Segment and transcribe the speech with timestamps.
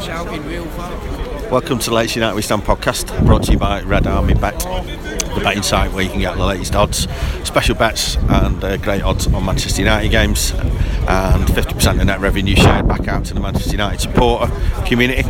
[0.00, 0.90] shouting real far.
[1.50, 4.58] Welcome to the latest United We Stand podcast, brought to you by Red Army Bet,
[4.60, 7.06] the betting site where you can get the latest odds,
[7.44, 12.56] special bets, and uh, great odds on Manchester United games, and 50% of net revenue
[12.56, 14.50] shared back out to the Manchester United supporter
[14.86, 15.28] community.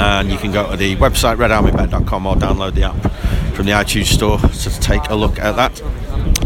[0.00, 4.06] And you can go to the website redarmybet.com or download the app from the iTunes
[4.06, 5.78] store to take a look at that.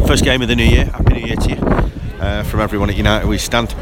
[0.07, 0.86] First game of the new year.
[0.86, 3.75] Happy New Year to you uh, from everyone at United We Stand.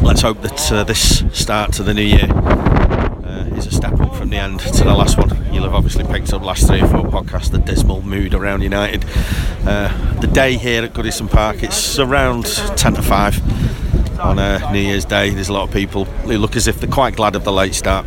[0.00, 2.28] Let's hope that uh, this start to the new year
[3.74, 5.30] step up from the end to the last one.
[5.52, 9.04] You'll have obviously picked up last three or four podcasts the dismal mood around United.
[9.66, 14.80] Uh, the day here at Goodison Park, it's around 10 to 5 on uh, New
[14.80, 15.30] Year's Day.
[15.30, 17.74] There's a lot of people who look as if they're quite glad of the late
[17.74, 18.06] start,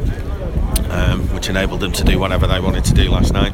[0.90, 3.54] um, which enabled them to do whatever they wanted to do last night.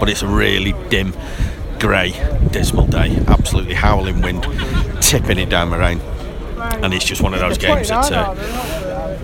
[0.00, 1.14] But it's a really dim,
[1.78, 2.12] grey,
[2.50, 3.16] dismal day.
[3.28, 4.42] Absolutely howling wind,
[5.00, 6.00] tipping it down the rain.
[6.82, 8.34] And it's just one of those games that uh,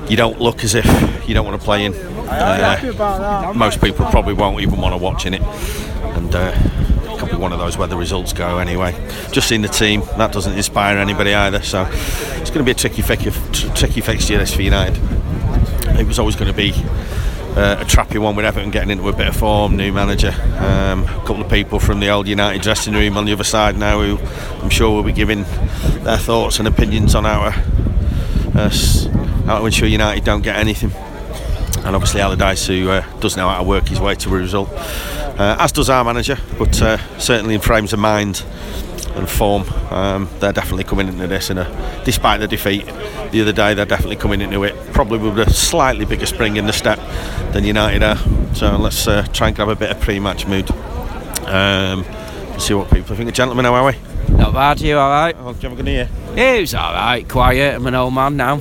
[0.09, 0.87] you don't look as if
[1.29, 1.95] you don't want to play in.
[1.95, 5.43] Uh, most people probably won't even want to watch in it.
[5.43, 8.93] And uh, it could be one of those where the results go anyway.
[9.33, 11.63] Just seen the team, that doesn't inspire anybody either.
[11.63, 13.31] So it's going to be a tricky, tricky,
[13.75, 15.01] tricky fixture this for United.
[15.99, 16.73] It was always going to be
[17.57, 21.05] uh, a trappy one with Everton getting into a bit of form, new manager, um,
[21.05, 24.01] a couple of people from the old United dressing room on the other side now
[24.01, 24.19] who
[24.63, 25.45] I'm sure will be giving
[26.03, 27.55] their thoughts and opinions on our
[28.55, 28.69] uh,
[29.47, 30.93] how to ensure United don't get anything.
[31.85, 34.69] And obviously Allardyce who uh, does know how to work his way to a result,
[34.73, 38.45] uh, as does our manager, but uh, certainly in frames of mind
[39.15, 41.49] and form, um, they're definitely coming into this.
[41.49, 41.61] And
[42.05, 42.85] despite the defeat
[43.31, 46.67] the other day, they're definitely coming into it probably with a slightly bigger spring in
[46.67, 46.99] the step
[47.53, 48.19] than United are.
[48.55, 50.71] So let's uh, try and grab a bit of pre-match mood.
[51.47, 52.05] Um,
[52.59, 53.33] see what people think.
[53.33, 53.97] Gentlemen, how are we?
[54.37, 55.37] Not bad, you alright?
[55.39, 56.09] Oh, you have a good Year?
[56.35, 57.77] Yeah, it was alright, quiet.
[57.77, 58.61] I'm an old man now.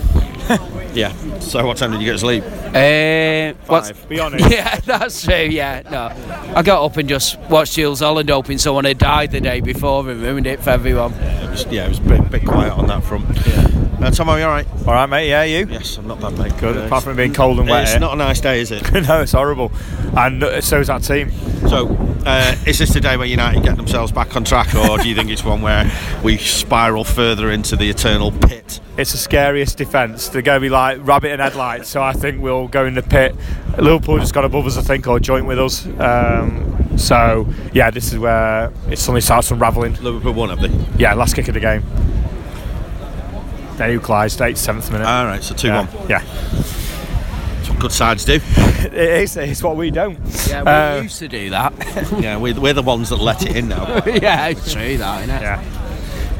[0.95, 1.11] Yeah.
[1.39, 2.41] So what time did you get to sleep?
[2.45, 4.07] Uh, what's- Five.
[4.07, 4.49] Be honest.
[4.49, 5.35] Yeah, that's true.
[5.35, 6.53] Yeah, no.
[6.55, 10.09] I got up and just watched Jools Holland hoping someone had died the day before
[10.09, 11.11] and ruined it for everyone.
[11.11, 13.25] Yeah, It was, yeah, it was a bit, bit quiet on that front.
[13.45, 13.67] Yeah.
[14.07, 14.67] Uh, Tom, are you all right?
[14.87, 15.27] All right, mate.
[15.27, 15.67] Yeah, you.
[15.67, 16.55] Yes, I'm not bad, mate.
[16.59, 16.77] Good.
[16.77, 17.83] Uh, Apart from being cold and wet.
[17.83, 17.99] it's here.
[17.99, 18.89] not a nice day, is it?
[19.07, 19.73] no, it's horrible.
[20.15, 21.31] And uh, so is that team.
[21.67, 21.87] So,
[22.25, 25.15] uh, is this the day where United get themselves back on track, or do you
[25.15, 25.91] think it's one where
[26.23, 28.79] we spiral further into the eternal pit?
[28.97, 30.29] It's the scariest defence.
[30.29, 31.89] They're going to be like rabbit in headlights.
[31.89, 33.35] So I think we'll go in the pit.
[33.77, 35.85] Liverpool just got above us, I think, or joint with us.
[35.99, 39.95] Um, so yeah, this is where it suddenly starts unravelling.
[40.01, 40.71] Liverpool won, have they?
[40.97, 41.83] Yeah, last kick of the game.
[43.77, 45.05] They equalised, 87th minute.
[45.05, 45.85] All right, so two yeah.
[45.85, 46.09] one.
[46.09, 46.74] Yeah, That's what
[47.79, 48.33] good sides do.
[48.57, 49.37] it is.
[49.37, 50.17] It's what we don't.
[50.47, 51.73] Yeah, we Uh, used to do that.
[52.19, 53.85] yeah, we're, we're the ones that let it in now.
[54.05, 55.41] yeah, it's true that, innit?
[55.41, 55.61] Yeah.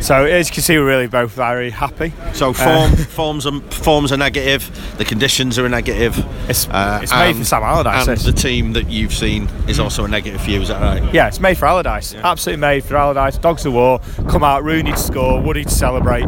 [0.02, 2.12] So as you can see, we're really both very happy.
[2.34, 4.70] So form, forms, are, forms are negative.
[4.98, 6.18] The conditions are a negative.
[6.50, 8.08] It's, Uh, it's made and- for Sam Allardyce.
[8.08, 8.26] And this.
[8.26, 10.62] the team that you've seen is also a negative for you.
[10.62, 11.14] Is that right?
[11.14, 12.14] Yeah, it's made for Allardyce.
[12.16, 13.38] Absolutely made for Allardyce.
[13.40, 14.00] Dogs of war.
[14.28, 16.26] Come out, Rooney to score, Woody to celebrate.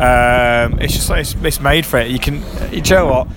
[0.00, 2.10] Um, it's just it's, it's made for it.
[2.12, 2.36] You can,
[2.72, 3.28] you know what?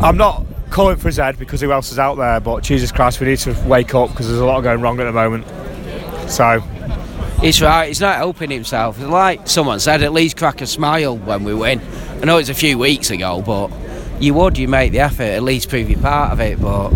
[0.00, 2.40] I'm not calling for his head because who else is out there?
[2.40, 5.04] But Jesus Christ, we need to wake up because there's a lot going wrong at
[5.04, 5.46] the moment.
[6.30, 6.62] So
[7.40, 8.98] He's right, he's not helping himself.
[8.98, 11.80] Like someone said, at least crack a smile when we win.
[12.22, 13.70] I know it's a few weeks ago, but
[14.18, 16.58] you would, you make the effort, at least prove you're part of it.
[16.58, 16.90] But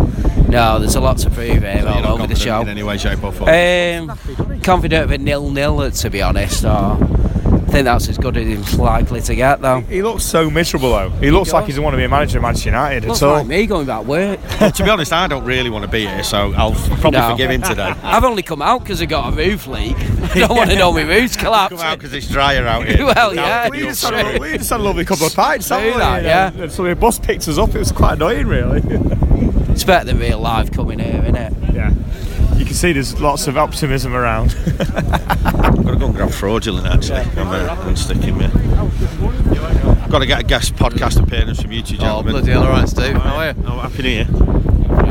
[0.49, 2.61] no, there's a lot to prove here You're all not over the show.
[2.61, 3.49] in any way, shape, or form.
[3.49, 6.65] Um, confident of a nil-nil, to be honest.
[6.65, 6.97] Or
[7.69, 9.81] I think that's as good as he's likely to get, though.
[9.81, 11.09] he looks so miserable though.
[11.11, 13.27] He looks like he doesn't want to be a manager of Manchester United Looks at
[13.27, 13.33] all.
[13.35, 14.39] like me going back work.
[14.59, 17.29] Well, to be honest, I don't really want to be here, so I'll probably No.
[17.29, 17.93] forgive him today.
[18.03, 19.95] I've only come out because I got a roof leak.
[19.99, 21.77] I don't want to know my roof's collapsed.
[21.77, 23.05] Come out because it's drier out here.
[23.05, 23.69] Well, yeah.
[23.69, 25.99] We just, had a, we just had a lovely couple of pints, Do haven't we?
[25.99, 26.25] that, And,
[26.57, 26.63] yeah.
[26.63, 27.69] And so the bus picked us up.
[27.75, 28.81] It was quite annoying, really.
[29.71, 31.53] It's better than real life coming here, isn't it?
[31.73, 31.93] yeah.
[32.57, 34.55] You can see there's lots of optimism around.
[36.01, 37.19] I'm going to grab fraudulent actually.
[37.41, 38.53] I'm, uh, I'm sticking with.
[40.09, 42.31] Got to get a guest podcast appearance from you two Oh, gentlemen.
[42.33, 43.15] bloody hell, alright, Steve.
[43.17, 43.53] How are you?
[43.67, 44.27] Oh, happy New Year.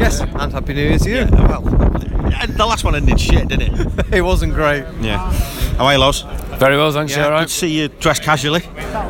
[0.00, 1.16] Yes, and Happy New Year to you.
[1.16, 4.06] Yeah, well, the last one ended shit, didn't it?
[4.14, 4.84] It wasn't great.
[5.02, 5.30] Yeah.
[5.76, 6.22] How are you, Los?
[6.58, 7.14] Very well, thanks.
[7.14, 8.62] Yeah, Yeah, good to see you dressed casually.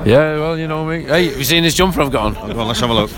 [0.05, 1.03] Yeah, well, you know me.
[1.05, 2.53] Hey, have you seen this jumper I've got on?
[2.53, 3.11] Go on, let's have a look.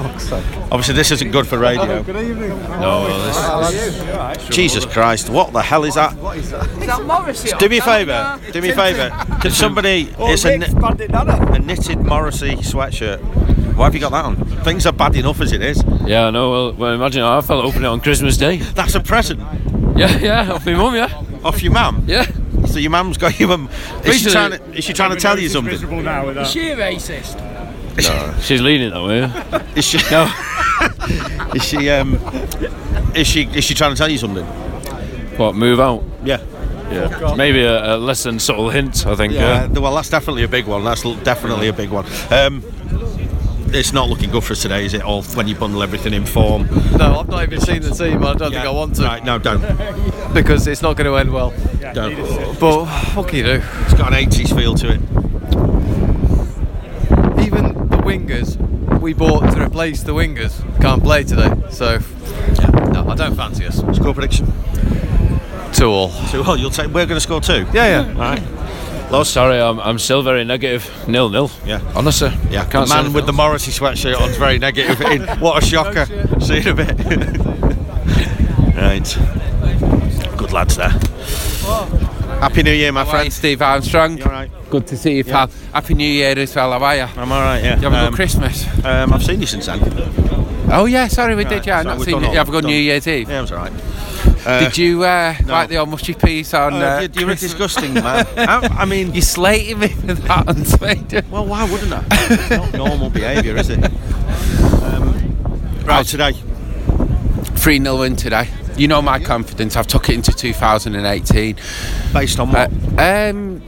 [0.71, 2.03] Obviously, this isn't good for radio.
[2.03, 4.49] No, well, this.
[4.49, 6.13] Jesus Christ, what the hell is that?
[6.37, 7.51] Is that Morrissey?
[7.59, 8.41] Do me a favour.
[8.53, 9.11] Do me a favour.
[9.41, 10.15] Can somebody?
[10.19, 11.53] It's a, kn- Bandit Nana.
[11.53, 13.19] a knitted Morrissey sweatshirt.
[13.75, 14.37] Why have you got that on?
[14.63, 15.83] Things are bad enough as it is.
[16.05, 16.51] Yeah, I know.
[16.51, 18.59] Well, well, imagine I felt open it on Christmas Day.
[18.59, 19.41] That's a present
[19.97, 21.23] Yeah, yeah, off my mum, yeah.
[21.45, 22.05] off your mum.
[22.07, 22.27] Yeah.
[22.71, 23.53] So your mum's got you.
[23.53, 23.69] Um,
[24.05, 24.73] is she trying to?
[24.73, 25.73] Is she trying to tell you something?
[25.73, 26.47] Miserable now with that.
[26.47, 27.51] Is she a racist?
[27.97, 29.67] No, she's leaning that way.
[29.77, 29.99] Is she?
[30.11, 30.31] No.
[31.55, 31.91] is she?
[31.91, 32.15] Um,
[33.15, 33.43] is she?
[33.49, 34.47] Is she trying to tell you something?
[35.37, 36.03] What, move out?
[36.25, 36.41] Yeah.
[36.91, 37.35] Yeah.
[37.37, 39.33] Maybe a, a less than subtle hint, I think.
[39.33, 39.69] Yeah.
[39.71, 39.79] Yeah.
[39.79, 40.85] Well, that's definitely a big one.
[40.85, 42.07] That's definitely a big one.
[42.31, 42.63] Um,
[43.75, 45.03] it's not looking good for us today, is it?
[45.03, 46.67] All when you bundle everything in form.
[46.97, 48.25] No, I've not even seen the team.
[48.25, 49.61] I don't think I want to Right, no, don't.
[50.35, 51.53] because it's not going to end well.
[51.95, 52.17] don't.
[52.59, 53.63] But what can you do?
[53.81, 55.01] It's got an 80s feel to it.
[57.47, 58.57] Even the wingers
[59.01, 61.51] we bought to replace the wingers can't play today.
[61.71, 61.99] So
[62.93, 63.79] no, I don't fancy us.
[63.97, 64.53] Score prediction.
[65.73, 66.11] Two all.
[66.11, 66.89] So, oh, you'll take.
[66.89, 67.67] We're going to score two.
[67.73, 68.19] Yeah, yeah.
[68.19, 68.43] Right.
[69.13, 70.89] Oh, sorry, I'm, I'm still very negative.
[71.09, 71.51] Nil nil.
[71.67, 71.81] Yeah.
[71.97, 72.31] Honestly.
[72.51, 72.65] Yeah.
[72.67, 75.01] Can't the man with the Morrissey sweatshirt on's very negative.
[75.11, 75.23] In.
[75.41, 76.07] What a shocker.
[76.41, 76.91] See you in a bit.
[78.77, 80.37] right.
[80.39, 80.91] Good lads there.
[82.41, 83.33] Happy New Year, my friend.
[83.33, 84.17] Steve Armstrong.
[84.17, 84.51] You all right?
[84.71, 85.51] Good to see you, pal.
[85.73, 87.03] Happy New Year as well, how are you?
[87.03, 87.63] I'm all right.
[87.63, 87.77] Yeah.
[87.77, 88.65] You have a Um, good Christmas?
[88.85, 89.81] Um, I've seen you since then.
[90.73, 91.79] Oh, yeah, sorry, we Right, did, yeah.
[91.81, 92.27] I've so not seen you.
[92.27, 93.29] all- You have a good New Year's Eve.
[93.29, 93.73] Yeah, I was all right.
[94.45, 95.53] Did you uh, no.
[95.53, 96.75] like the old mushy piece on?
[96.75, 98.27] Uh, Uh, you- you're a disgusting man.
[98.37, 101.23] I, I mean, You slated me for that on Twitter.
[101.31, 102.05] well, why wouldn't I?
[102.11, 103.85] It's not normal behaviour, is it?
[104.83, 106.33] Um, right, today.
[106.33, 108.49] 3 0 win today.
[108.77, 109.77] You know my confidence.
[109.77, 111.57] I've took it into 2018.
[112.13, 112.99] Based on Uh, what?
[113.31, 113.63] um,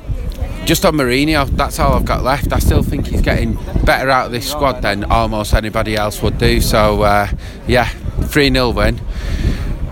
[0.65, 2.53] just on Mourinho, that's all I've got left.
[2.53, 6.39] I still think he's getting better out of this squad than almost anybody else would
[6.39, 6.61] do.
[6.61, 7.29] So, uh,
[7.67, 7.89] yeah,
[8.29, 9.01] 3 0 win.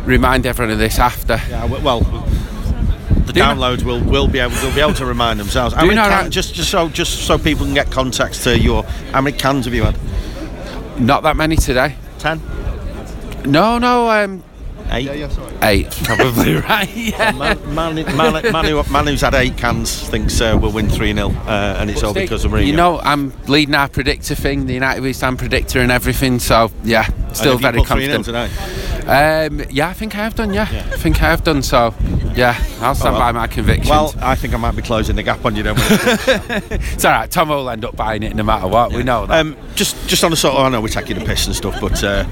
[0.05, 1.41] Remind everyone of this after.
[1.49, 5.75] yeah, well, the Do downloads will, will be able will be able to remind themselves.
[5.75, 7.91] How Do you many know can, that- just just so just so people can get
[7.91, 8.83] context to your
[9.13, 9.97] how many cans have you had?
[11.01, 11.95] Not that many today.
[12.19, 12.41] Ten.
[13.47, 14.43] No, no, um,
[14.93, 15.05] Eight.
[15.05, 15.55] Yeah, yeah, sorry.
[15.63, 16.91] eight, probably right.
[16.97, 17.31] Yeah.
[17.31, 21.15] Man, man, man, man, who, man who's had eight cans thinks uh, we'll win 3
[21.15, 22.67] 0, uh, and it's all because of Mourinho.
[22.67, 26.41] You know, I'm leading our predictor thing, the United We Stand predictor and everything.
[26.41, 28.27] So yeah, And still have you very put 3-0 confident.
[29.11, 30.55] Um, yeah, I think I have done.
[30.55, 31.63] Yeah, I think I have done.
[31.65, 31.93] So
[32.37, 33.21] yeah, I'll stand Oh, well.
[33.21, 33.91] by my convictions.
[33.91, 37.29] Well, I think I might be closing the gap on you, don't it's all right.
[37.29, 38.93] Tom will end up buying it no matter what.
[38.93, 39.41] We know that.
[39.41, 41.81] Um, just, just on a sort of, I know we're taking the piss and stuff,
[41.81, 42.25] but uh,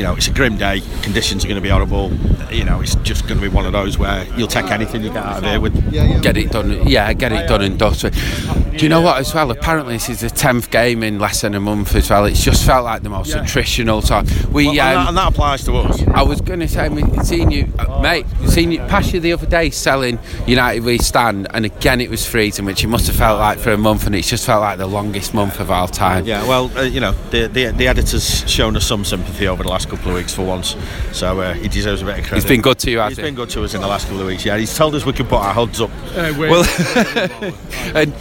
[0.00, 0.80] you know, it's a grim day.
[1.02, 2.10] Conditions are going to be horrible.
[2.50, 5.10] You know, it's just going to be one of those where you'll take anything you
[5.10, 5.74] get out of here with.
[6.22, 6.88] get it done.
[6.88, 8.14] Yeah, get it done and dusted.
[8.14, 9.50] Do you know what as well?
[9.50, 12.24] Apparently this is the tenth game in less than a month as well.
[12.24, 14.24] It's just felt like the most attritional time.
[14.50, 16.02] We Well, and, that, um, and that applies to us.
[16.14, 19.34] I was going to say, we seen you, uh, mate, seen you pass you the
[19.34, 23.16] other day selling United We Stand, and again it was freezing, which it must have
[23.16, 25.88] felt like for a month, and it's just felt like the longest month of our
[25.88, 26.24] time.
[26.24, 29.68] Yeah, well, uh, you know, the, the the editor's shown us some sympathy over the
[29.68, 30.76] last couple of weeks for once,
[31.12, 32.42] so uh, he deserves a bit of credit.
[32.42, 34.20] He's been good to you, He's hasn't been good to us in the last couple
[34.20, 34.44] of weeks.
[34.44, 35.90] Yeah, he's told us we can put our hoods up.
[36.14, 36.64] Well,
[37.94, 38.14] and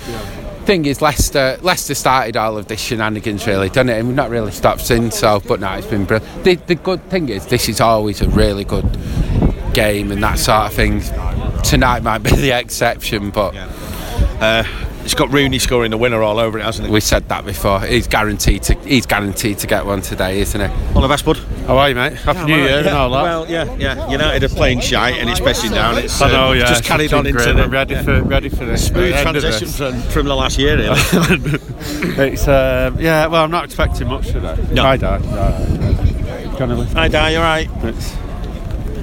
[0.70, 4.30] thing is, Leicester, Leicester started all of this shenanigans really, done it, and we've not
[4.30, 5.18] really stopped since.
[5.18, 6.44] So, but no, it's been brilliant.
[6.44, 8.86] The, the good thing is, this is always a really good
[9.74, 11.02] game and that sort of thing.
[11.64, 13.56] Tonight might be the exception, but
[14.40, 14.64] Uh,
[15.04, 16.92] it's got Rooney scoring the winner all over it, hasn't it?
[16.92, 17.80] we said that before.
[17.82, 20.94] He's guaranteed to, he's guaranteed to get one today, isn't he?
[20.96, 21.38] All the best, bud.
[21.68, 22.14] How are you, mate?
[22.14, 23.24] Happy New Year and all that.
[23.24, 24.10] Well, yeah, yeah.
[24.10, 25.98] United are playing shite and it's pissing down.
[25.98, 26.62] It's I know, yeah.
[26.62, 27.56] just it's carried on into great.
[27.56, 28.88] the I'm ready for ready for this.
[28.88, 30.78] smooth the transition from, from the last year.
[30.78, 31.60] Really.
[32.20, 33.28] It's um, yeah.
[33.28, 34.58] Well, I'm not expecting much today.
[34.72, 34.84] No.
[34.84, 35.20] I die.
[35.20, 36.56] No.
[36.58, 36.94] Trying to lift.
[36.94, 37.30] Hi, Di.
[37.32, 37.70] You all right?
[37.84, 38.14] It's,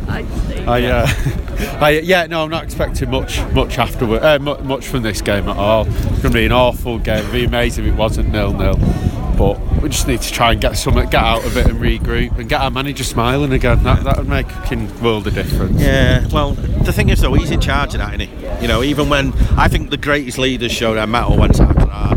[0.09, 0.21] I,
[0.67, 1.07] uh,
[1.81, 5.57] I, yeah, no, I'm not expecting much, much afterward, uh, much from this game at
[5.57, 5.87] all.
[5.87, 7.21] It's going to be an awful game.
[7.21, 8.79] It'd be amazing if it wasn't nil nil.
[9.37, 12.39] But we just need to try and get something, get out of it, and regroup,
[12.39, 13.83] and get our manager smiling again.
[13.85, 15.81] That that would make a world of difference.
[15.81, 16.27] Yeah.
[16.29, 18.63] Well, the thing is, though, he's in charge of that, isn't he?
[18.63, 22.16] You know, even when I think the greatest leaders show their mettle when times are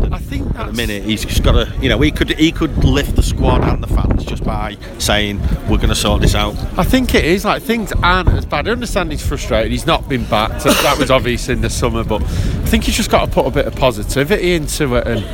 [0.60, 3.22] At the minute, he's just got to, you know, he could he could lift the
[3.22, 6.54] squad and the fans just by saying we're going to sort this out.
[6.78, 8.68] I think it is like things aren't as bad.
[8.68, 9.72] I understand he's frustrated.
[9.72, 10.50] He's not been back.
[10.62, 13.46] That, that was obvious in the summer, but I think he's just got to put
[13.46, 15.24] a bit of positivity into it and,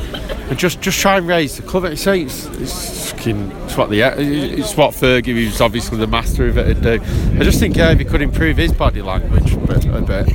[0.49, 1.83] and just just try and raise the club.
[1.85, 6.57] It's, it's, it's, fucking, it's what the it's what Fergie, who's obviously the master of
[6.57, 7.01] it, would do.
[7.39, 10.27] I just think yeah, if he could improve his body language a bit, a bit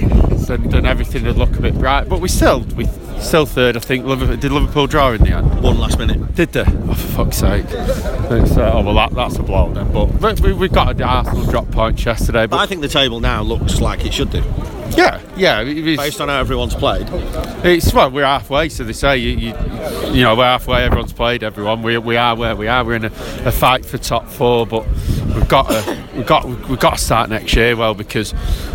[0.47, 2.09] then, then everything would look a bit bright.
[2.09, 2.87] But we still we
[3.23, 3.77] still third.
[3.77, 5.63] I think Liverpool, did Liverpool draw in the end.
[5.63, 6.35] One last minute.
[6.35, 6.65] Did they?
[6.67, 7.65] Oh, for fuck's sake.
[7.69, 9.93] It's, uh, oh, well, that, that's a blow then.
[9.93, 12.47] But, but we, we got a Arsenal drop points yesterday.
[12.47, 14.43] But I think the table now looks like it should do,
[14.97, 15.65] yeah, yeah.
[15.65, 17.07] based on how everyone's played.
[17.65, 18.69] it's well, we're halfway.
[18.69, 19.55] So they say you, you,
[20.13, 20.85] you know, we're halfway.
[20.85, 21.43] Everyone's played.
[21.43, 21.83] Everyone.
[21.83, 22.85] We, we are where we are.
[22.85, 23.13] We're in a,
[23.45, 24.67] a fight for top four.
[24.67, 24.87] But
[25.35, 28.35] we've got to, we've got we've got to start next year well because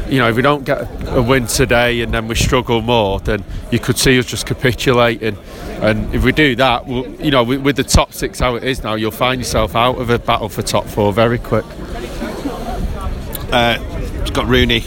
[0.09, 3.43] you know if we don't get a win today and then we struggle more, then
[3.71, 5.37] you could see us just capitulating.
[5.81, 8.63] And if we do that, we'll, you know, with, with the top six how it
[8.63, 11.65] is now, you'll find yourself out of a battle for top four very quick.
[13.51, 13.77] Uh,
[14.21, 14.83] it's got Rooney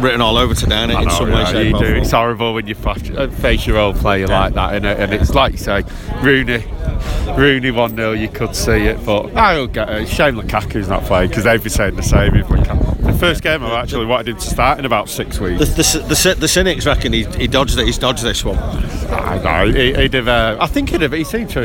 [0.00, 1.94] written all over today in know, some way, yeah, shape, you do.
[1.96, 4.98] It's horrible when you face, uh, your old player like that, innit?
[4.98, 5.84] and it's like you say,
[6.22, 6.64] Rooney,
[7.36, 10.08] Rooney one 0 You could see it, but I don't get it.
[10.08, 12.34] Shame Lukaku's not playing because they'd be saying the same.
[12.34, 12.95] If Lukaku.
[13.18, 15.58] First game I actually wanted him to start in about six weeks.
[15.58, 17.86] The, the, the, the cynics reckon he, he dodged it.
[17.86, 18.58] He's dodged this one.
[18.58, 19.72] I know.
[19.72, 20.28] He, he'd have.
[20.28, 21.12] Uh, I think he'd have.
[21.12, 21.62] He seemed to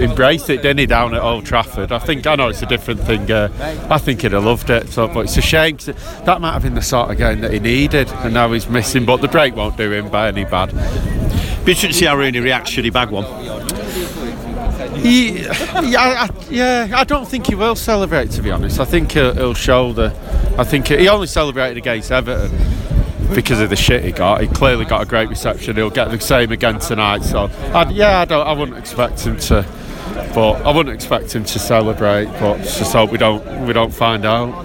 [0.00, 1.90] embrace it, didn't he, down at Old Trafford?
[1.92, 2.26] I think.
[2.26, 3.30] I know it's a different thing.
[3.30, 3.48] Uh,
[3.90, 4.88] I think he'd have loved it.
[4.90, 5.86] So, but it's a shame 'cause
[6.24, 9.04] that might have been the sort of game that he needed, and now he's missing.
[9.04, 10.70] But the break won't do him by any bad.
[11.64, 13.24] Be interesting to see how Rooney reacts should he bag one.
[15.04, 18.30] Yeah, I, yeah, I don't think he will celebrate.
[18.32, 20.14] To be honest, I think he'll, he'll shoulder.
[20.56, 22.50] I think he only celebrated against Everton
[23.34, 24.40] because of the shit he got.
[24.40, 25.76] He clearly got a great reception.
[25.76, 27.22] He'll get the same again tonight.
[27.22, 28.46] So, i yeah, I don't.
[28.46, 29.66] I wouldn't expect him to.
[30.34, 32.26] But I wouldn't expect him to celebrate.
[32.40, 34.64] But just hope we don't we don't find out.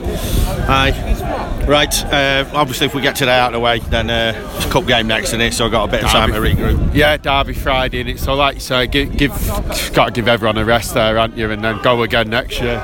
[0.69, 1.65] Aye.
[1.67, 4.69] Right, uh, obviously, if we get today out of the way, then uh, it's a
[4.69, 6.93] cup game next, in it, so I've got a bit of time to regroup.
[6.95, 8.19] Yeah, Derby Friday, and it.
[8.19, 9.31] So, like you say, give, give
[9.93, 11.51] got to give everyone a rest there, aren't you?
[11.51, 12.79] And then go again next year.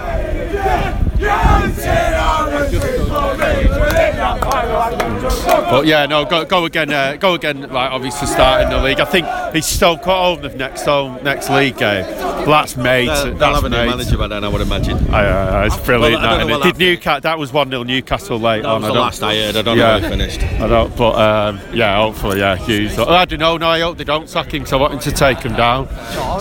[5.76, 6.92] But yeah, no, go, go again.
[6.92, 7.62] Uh, go again.
[7.70, 9.00] Right, obviously starting the league.
[9.00, 12.06] I think he's still cut home the next home next league game.
[12.06, 13.10] But that's made.
[13.10, 14.98] Uh, they'll that's have a new manager by then, I would imagine.
[15.14, 16.22] Aye, aye, it's brilliant.
[16.22, 17.22] Well, I that, what Did Newcastle?
[17.22, 18.82] That was one 0 Newcastle late That on.
[18.82, 19.56] was I the don't- last I heard.
[19.58, 19.98] I don't Yeah.
[20.00, 20.42] know finished.
[20.44, 22.98] I don't, but um, yeah, hopefully, yeah, Hughes.
[23.00, 23.58] I don't know.
[23.58, 25.88] No, I hope they don't sack him because I want him to take him down.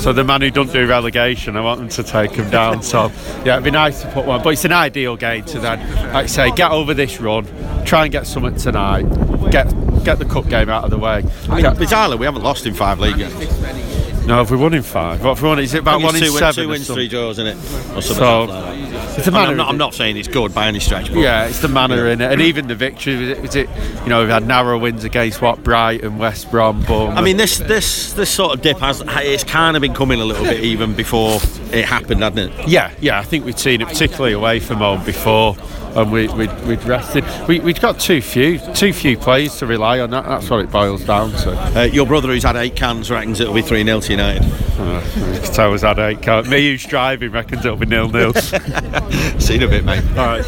[0.00, 2.82] So the man who doesn't do relegation, I want him to take him down.
[2.82, 3.10] So
[3.44, 4.42] yeah, it'd be nice to put one.
[4.42, 5.80] But it's an ideal game to then,
[6.12, 7.46] like I say, get over this run,
[7.84, 9.02] try and get something tonight,
[9.50, 9.68] get
[10.04, 11.24] get the cup game out of the way.
[11.48, 14.26] I mean, bizarrely, we haven't lost in five league games.
[14.26, 15.58] no, if we won in five, what if we won?
[15.58, 16.64] Is it about one in two, seven?
[16.64, 17.56] two wins, three draws, isn't it?
[17.96, 18.50] Or something So, like
[18.90, 18.94] that.
[19.16, 21.46] It's mean, manner I'm, not, I'm not saying it's good by any stretch, but Yeah,
[21.46, 23.16] it's the manner in it, and even the victory.
[23.16, 23.68] Was it, was it?
[24.02, 27.16] You know, we've had narrow wins against what Brighton, West Brom, Bournemouth.
[27.16, 30.24] I mean, this this this sort of dip has it's kind of been coming a
[30.24, 31.36] little bit even before
[31.72, 32.68] it happened, hasn't it?
[32.68, 35.54] Yeah, yeah, I think we've seen it particularly away from home before,
[35.94, 37.24] and we, we'd, we'd rested.
[37.48, 40.10] We, we'd got too few, too few players to rely on.
[40.10, 41.52] That, that's what it boils down to.
[41.80, 44.42] Uh, your brother, who's had eight cans, reckons it'll be three 0 to United.
[44.76, 46.20] Uh, you can had eight.
[46.22, 48.32] Can't, me who's driving reckons it'll be nil nil.
[49.38, 50.02] Seen a bit, mate.
[50.10, 50.44] All right,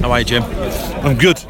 [0.00, 0.42] How are you, Jim?
[1.04, 1.42] I'm good.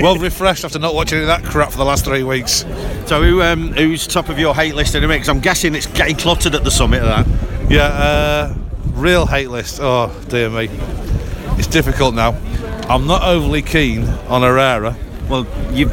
[0.00, 2.64] well refreshed after not watching any of that crap for the last three weeks.
[3.06, 5.20] So, who, um, who's top of your hate list in a minute?
[5.20, 7.70] 'Cause I'm guessing it's getting cluttered at the summit of that.
[7.70, 8.54] Yeah, uh,
[8.92, 9.78] real hate list.
[9.82, 10.68] Oh dear me,
[11.58, 12.32] it's difficult now.
[12.88, 14.96] I'm not overly keen on Herrera.
[15.28, 15.92] Well, you've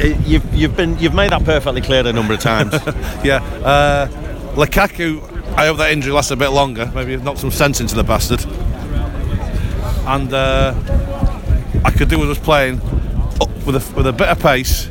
[0.00, 2.72] uh, you've you've been you've made that perfectly clear a number of times.
[3.24, 4.06] Yeah, uh,
[4.54, 5.28] Lukaku.
[5.56, 6.90] I hope that injury lasts a bit longer.
[6.94, 8.44] Maybe knock some sense into the bastard.
[10.06, 10.74] And uh,
[11.84, 12.80] I could do with us playing
[13.40, 14.88] up with a, with a bit of pace,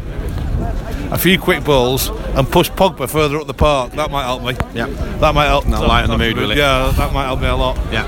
[1.12, 3.92] a few quick balls, and push Pogba further up the park.
[3.94, 4.54] That might help me.
[4.74, 4.88] yeah,
[5.20, 5.66] That might help.
[5.66, 6.58] That'll lighten the mood, will it?
[6.58, 7.78] Yeah, that might help me a lot.
[7.92, 8.06] yeah.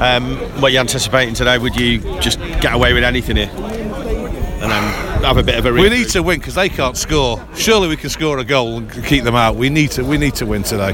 [0.00, 1.58] Um, what are you anticipating today?
[1.58, 5.72] Would you just get away with anything here, and then have a bit of a?
[5.72, 7.44] We need to win because they can't score.
[7.56, 9.56] Surely we can score a goal and keep them out.
[9.56, 10.04] We need to.
[10.04, 10.90] We need to win today.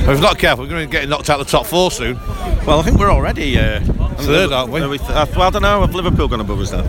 [0.00, 2.16] If we're not careful, we're going to get knocked out of the top four soon.
[2.66, 3.80] Well, I think we're already uh,
[4.18, 4.80] Third, aren't we?
[4.80, 5.80] Are th- uh, well, I don't know.
[5.80, 6.86] Have Liverpool gone above us then?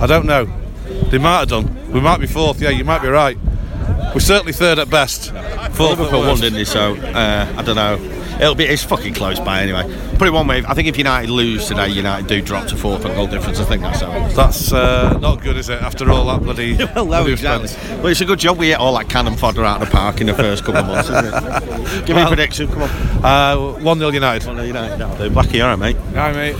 [0.00, 0.46] I don't know.
[1.10, 1.92] They might have done.
[1.92, 2.60] We might be fourth.
[2.60, 3.38] Yeah, you might be right.
[4.14, 5.30] We're certainly third at best.
[5.72, 6.64] Fourth Liverpool won, didn't they?
[6.64, 7.98] So uh, I don't know.
[8.40, 9.84] It'll be it's fucking close by anyway.
[10.18, 10.62] Put it one way.
[10.66, 13.60] I think if United lose today, United do drop to fourth on goal difference.
[13.60, 14.28] I think that's how.
[14.28, 15.80] That's uh, not good, is it?
[15.80, 16.76] After all that bloody.
[16.96, 17.68] Well, no, exactly.
[17.96, 20.20] Well, it's a good job we hit all that cannon fodder out of the park
[20.20, 22.06] in the first couple of months, isn't it?
[22.06, 22.68] Give me a prediction.
[22.68, 22.90] Come on.
[23.24, 24.46] Uh, one 0 United.
[24.46, 24.98] Well, no, United.
[24.98, 25.34] That'll do.
[25.34, 25.96] Blackie, all right, mate.
[26.14, 26.56] Hi, mate.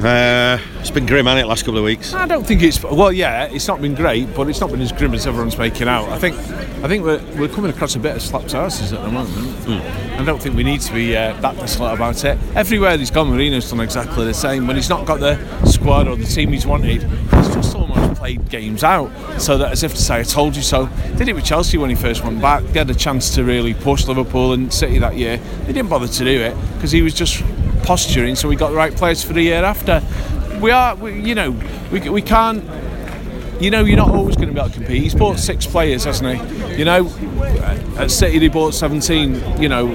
[0.00, 2.12] Uh, it's been grim, hasn't it, last couple of weeks?
[2.12, 3.12] I don't think it's well.
[3.12, 6.08] Yeah, it's not been great, but it's not been as grim as everyone's making out.
[6.08, 9.10] I think, I think we're, we're coming across a bit of slapped arses at the
[9.10, 9.68] moment.
[10.20, 12.36] I don't think we need to be uh, that desolate about it.
[12.56, 14.66] Everywhere he's gone, Mourinho's done exactly the same.
[14.66, 18.48] When he's not got the squad or the team he's wanted, he's just almost played
[18.48, 19.10] games out.
[19.40, 21.90] So that as if to say, "I told you so." Did it with Chelsea when
[21.90, 22.64] he first went back.
[22.64, 25.36] They had a chance to really push Liverpool and City that year.
[25.66, 27.42] They didn't bother to do it because he was just
[27.82, 28.36] posturing.
[28.36, 30.02] So we got the right players for the year after.
[30.60, 31.50] We are, we, you know,
[31.90, 32.64] we, we can't
[33.62, 35.02] you know you're not always going to be able to compete.
[35.02, 36.78] He's bought six players, hasn't he?
[36.78, 37.06] You know,
[37.96, 39.62] at City they bought 17.
[39.62, 39.94] You know,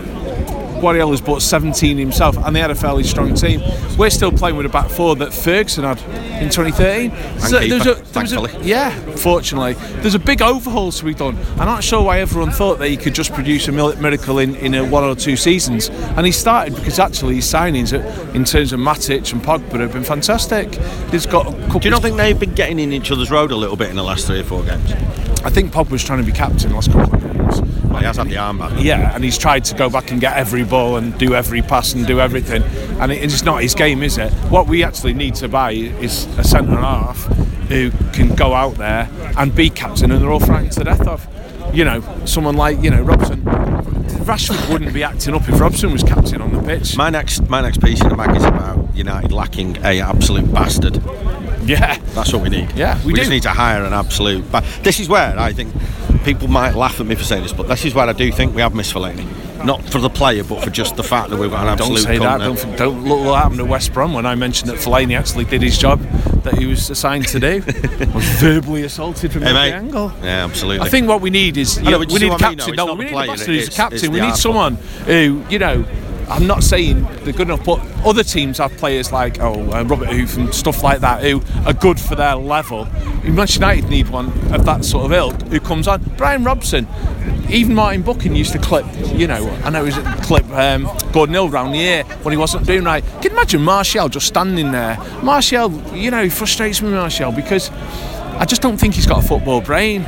[0.81, 3.61] Guardiola's bought 17 himself, and they had a fairly strong team.
[3.97, 5.99] We're still playing with a back four that Ferguson had
[6.41, 7.11] in 2013.
[7.39, 8.51] So keeper, there's a- there was a- thankfully.
[8.63, 11.37] yeah, fortunately, there's a big overhaul to be done.
[11.59, 14.73] I'm not sure why everyone thought that he could just produce a miracle in, in
[14.75, 17.93] a one or two seasons, and he started because actually his signings,
[18.35, 20.75] in terms of Matic and Pogba, have been fantastic.
[21.11, 21.79] He's got a couple.
[21.79, 23.95] Do you not think they've been getting in each other's road a little bit in
[23.95, 24.91] the last three or four games?
[25.43, 27.61] I think Pogba's trying to be captain last couple of games.
[27.83, 28.73] Well, he has had the arm back.
[28.83, 31.93] Yeah, and he's tried to go back and get every ball and do every pass
[31.93, 32.63] and do everything,
[32.99, 34.31] and it- it's not his game, is it?
[34.49, 37.17] What we actually need to buy is a centre half
[37.69, 41.27] who can go out there and be captain, and they're all frightened to death of.
[41.73, 43.43] You know, someone like you know Robson.
[44.27, 46.97] Rashford wouldn't be acting up if Robson was captain on the pitch.
[46.97, 51.01] My next, my next piece in the mag is about United lacking a absolute bastard.
[51.65, 52.71] Yeah, That's what we need.
[52.75, 53.33] Yeah, we just do.
[53.35, 54.49] need to hire an absolute.
[54.51, 55.73] But this is where I think
[56.23, 58.53] people might laugh at me for saying this, but this is where I do think
[58.55, 59.25] we have missed Fellaini.
[59.67, 61.95] Not for the player, but for just the fact that we've got an absolute.
[61.95, 62.37] Don't say that.
[62.39, 65.61] Don't, don't look what happened to West Brom when I mentioned that Fellaini actually did
[65.61, 65.99] his job
[66.43, 67.61] that he was assigned to do.
[68.15, 69.73] was verbally assaulted from Hey, every mate.
[69.73, 70.13] angle.
[70.23, 70.87] Yeah, absolutely.
[70.87, 72.75] I think what we need is know, we need a what I mean, captain.
[72.75, 74.11] No, we need player, a bastard who's a it's- it's captain.
[74.13, 75.85] We need someone who you know.
[76.29, 80.09] I'm not saying they're good enough, but other teams have players like oh uh, Robert
[80.09, 82.85] Huth and stuff like that who are good for their level.
[83.23, 86.03] Manchester United need one of that sort of ilk who comes on.
[86.17, 86.87] Brian Robson,
[87.49, 88.85] even Martin Buchan used to clip.
[89.13, 92.31] You know, I know he was at clip um, Gordon Hill round the ear when
[92.33, 93.03] he wasn't doing right.
[93.03, 94.97] Can you imagine Martial just standing there?
[95.23, 97.69] Martial, you know, he frustrates me, Martial, because
[98.39, 100.05] I just don't think he's got a football brain.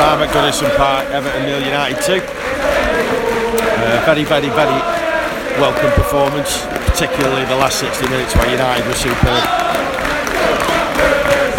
[0.00, 2.24] Time at Goodison Park, Everton nil United 2.
[2.24, 4.80] Uh, very, very, very
[5.60, 9.44] welcome performance, particularly the last 60 minutes where United were superb.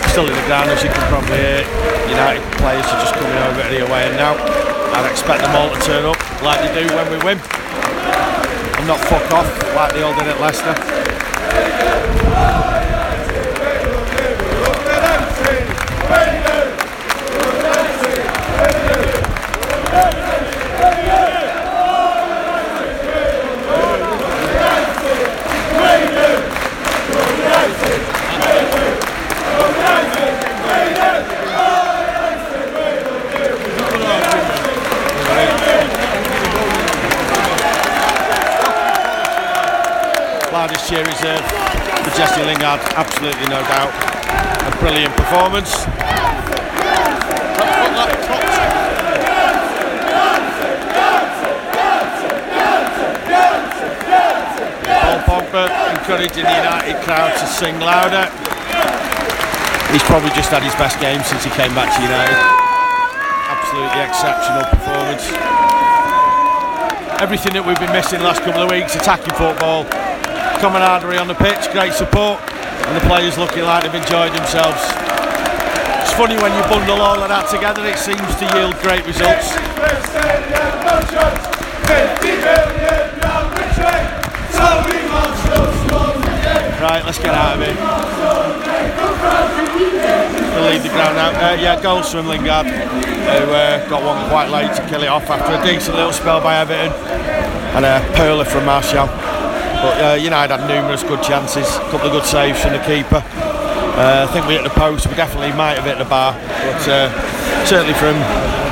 [0.10, 1.62] Still in the ground, as you can probably hear.
[2.10, 4.34] United players are just coming over to the away and now.
[4.98, 7.38] I'd expect them all to turn up like they do when we win.
[7.38, 9.46] And not fuck off
[9.78, 11.01] like they all did at Leicester.
[40.52, 41.40] Loudest cheer reserve
[42.04, 43.88] for Jesse Lingard, absolutely no doubt.
[44.68, 45.86] A brilliant performance.
[55.00, 58.28] Paul Pogba encouraging the United crowd to sing louder.
[59.94, 62.36] He's probably just had his best game since he came back to United.
[63.48, 65.32] Absolutely exceptional performance.
[67.22, 69.86] Everything that we've been missing the last couple of weeks, attacking football,
[70.62, 72.40] camaraderie on the pitch, great support,
[72.86, 74.78] and the players looking like they've enjoyed themselves.
[76.06, 79.58] It's funny when you bundle all of that together, it seems to yield great results.
[86.78, 87.74] Right, let's get out of here.
[90.54, 91.30] We'll leave the ground now.
[91.34, 95.28] Uh, yeah, goals from Lingard, who uh, got one quite late to kill it off
[95.28, 96.94] after a decent little spell by Everton,
[97.74, 99.10] and a pearler from Martial.
[99.82, 103.24] But uh, United had numerous good chances, a couple of good saves from the keeper.
[103.98, 106.88] Uh, I think we hit the post, we definitely might have hit the bar, but
[106.88, 108.16] uh, certainly from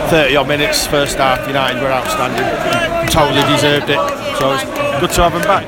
[0.09, 2.45] 30 odd minutes, first half, United were outstanding.
[3.09, 3.97] Totally deserved it,
[4.37, 4.63] so it's
[5.01, 5.65] good to have them back.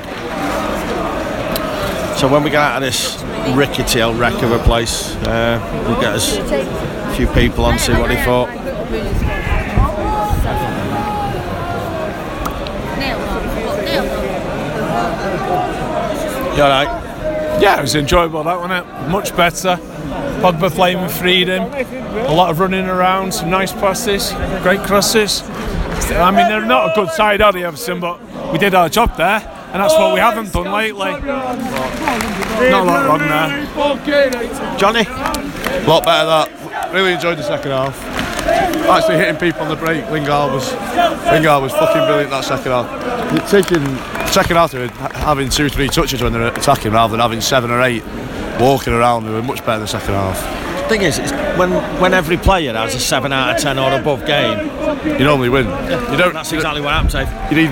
[2.16, 3.20] So when we get out of this
[3.56, 7.92] rickety old wreck of a place, uh, we'll get us a few people on, see
[7.94, 8.48] what they thought.
[16.62, 17.60] You alright?
[17.60, 19.08] Yeah, it was enjoyable that wasn't it?
[19.08, 19.76] Much better.
[20.40, 24.30] Pogba playing with freedom, a lot of running around, some nice passes,
[24.62, 25.42] great crosses.
[26.12, 27.98] I mean, they're not a good side, are they, Everton?
[27.98, 28.20] But
[28.52, 29.40] we did our job there,
[29.72, 31.10] and that's what we haven't done lately.
[31.10, 31.24] Not
[32.70, 33.66] a lot wrong there.
[34.78, 35.04] Johnny?
[35.08, 36.92] A lot better that.
[36.92, 38.00] Really enjoyed the second half.
[38.88, 40.08] Actually hitting people on the break.
[40.10, 40.72] Lingard was
[41.26, 43.50] Lingard was fucking brilliant that second half.
[43.50, 43.82] Taking
[44.32, 47.70] second half, they were having two, three touches when they're attacking rather than having seven
[47.70, 48.02] or eight
[48.58, 49.24] walking around.
[49.24, 50.40] They were much better in the second half.
[50.82, 51.18] The Thing is,
[51.58, 54.58] when when every player has a seven out of ten or above game,
[55.18, 55.66] You normally win.
[55.66, 56.32] You don't.
[56.34, 57.14] that's exactly what happens.
[57.50, 57.70] You need,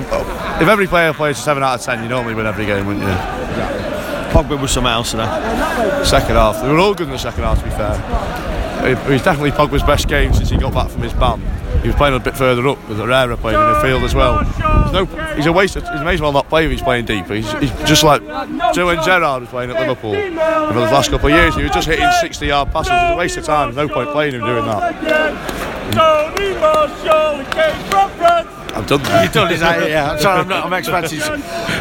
[0.61, 3.05] if every player plays a seven out of ten, you normally win every game, wouldn't
[3.05, 3.11] you?
[4.31, 6.03] Pogba was something else in today.
[6.05, 7.57] Second half, they were all good in the second half.
[7.59, 7.93] To be fair,
[8.81, 11.39] was definitely Pogba's best game since he got back from his ban.
[11.81, 14.43] He was playing a bit further up with Herrera playing in the field as well.
[14.91, 15.75] No, he's a waste.
[15.75, 17.33] Of, he may as well not play if he's playing deeper.
[17.33, 18.21] He's, he's just like
[18.73, 21.55] Joe and Gerrard was playing at Liverpool for the last couple of years.
[21.55, 22.91] He was just hitting 60-yard passes.
[22.91, 23.73] It's a waste of time.
[23.73, 25.91] There's no point playing him doing that.
[28.73, 29.23] I've done that.
[29.23, 29.89] You've done that?
[29.89, 30.11] Yeah.
[30.11, 30.39] I'm sorry.
[30.41, 31.21] I'm, not, I'm expecting.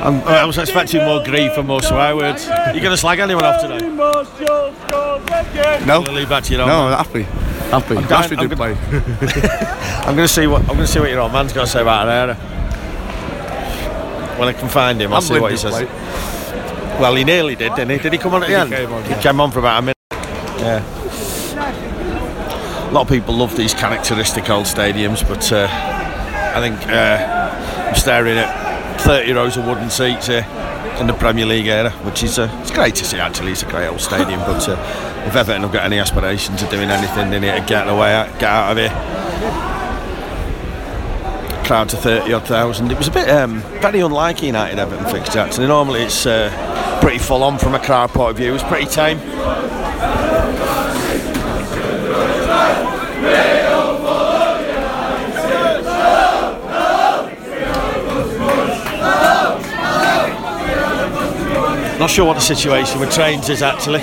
[0.02, 2.46] I'm, I was expecting more grief and more swear words.
[2.46, 3.78] You going to slag anyone off today?
[5.86, 6.68] No, Leave that to your own.
[6.68, 6.86] no.
[6.88, 7.22] I'm happy.
[7.70, 7.94] Happy.
[8.08, 9.00] dying- I'm did gonna- play.
[10.06, 11.70] I'm going to see what I'm going to see what your old man's got to
[11.70, 12.34] say about Herrera.
[14.38, 15.82] When I can find him, I'll see what he says.
[16.98, 17.98] Well, he nearly did, didn't he?
[17.98, 18.70] Did he come on at the end?
[18.70, 19.96] came on, He came on for about a minute.
[20.58, 20.82] Yeah.
[22.88, 25.68] A lot of people love these characteristic old stadiums, but uh,
[26.52, 30.46] I think uh, I'm staring at 30 rows of wooden seats here
[31.00, 33.18] in the Premier League era, which is uh, it's great to see.
[33.18, 34.40] Actually, it's a great old stadium.
[34.40, 34.72] but uh,
[35.26, 38.26] if Everton have got any aspirations of doing anything, they need to get away, out,
[38.38, 38.90] get out of here.
[41.64, 42.90] Crowd to 30 odd thousand.
[42.90, 45.38] It was a bit um, very unlike United Everton fixture.
[45.38, 46.50] Actually, normally it's uh,
[47.00, 48.50] pretty full on from a crowd point of view.
[48.50, 49.18] It was pretty tame.
[62.00, 64.00] Not sure what the situation with trains is actually.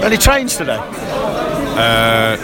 [0.00, 0.78] Any trains today?
[0.78, 2.36] Uh,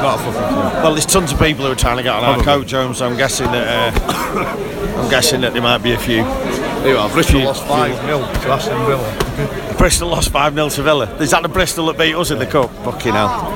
[0.00, 0.82] not a fucking clue.
[0.82, 3.06] Well, there's tons of people who are trying to get on our coach home, so
[3.06, 6.22] I'm guessing that uh, I'm guessing that there might be a few.
[6.22, 9.74] Anyway, Bristol lost 5 0 to Aston Villa.
[9.76, 11.16] Bristol lost 5 0 to Villa.
[11.18, 12.70] Is that the Bristol that beat us in the cup?
[12.86, 13.52] Fucking hell.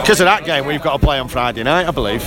[0.00, 2.24] Because of that game, we've got to play on Friday night, I believe.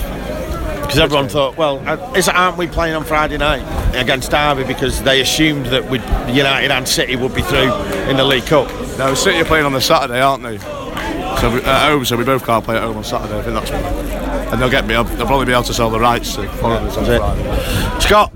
[0.81, 5.01] Because everyone thought, well, uh, is aren't we playing on Friday night against Derby because
[5.03, 6.01] they assumed that we'd,
[6.35, 7.73] United and City would be through
[8.09, 8.67] in the League Cup?
[8.97, 10.57] Now City are playing on the Saturday, aren't they?
[10.57, 13.39] So we, at home, so we both can't play at home on Saturday.
[13.39, 14.13] I think that's
[14.53, 14.93] and they'll get me.
[14.93, 17.19] They'll probably be able to sell the rights to foreigners on That's it.
[17.19, 17.99] Friday.
[17.99, 18.33] Scott,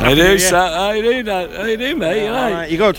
[0.00, 0.56] How you doing, sir?
[0.56, 2.22] How you doing, uh, How you doing, mate?
[2.22, 2.52] You all right?
[2.52, 2.96] right, you good?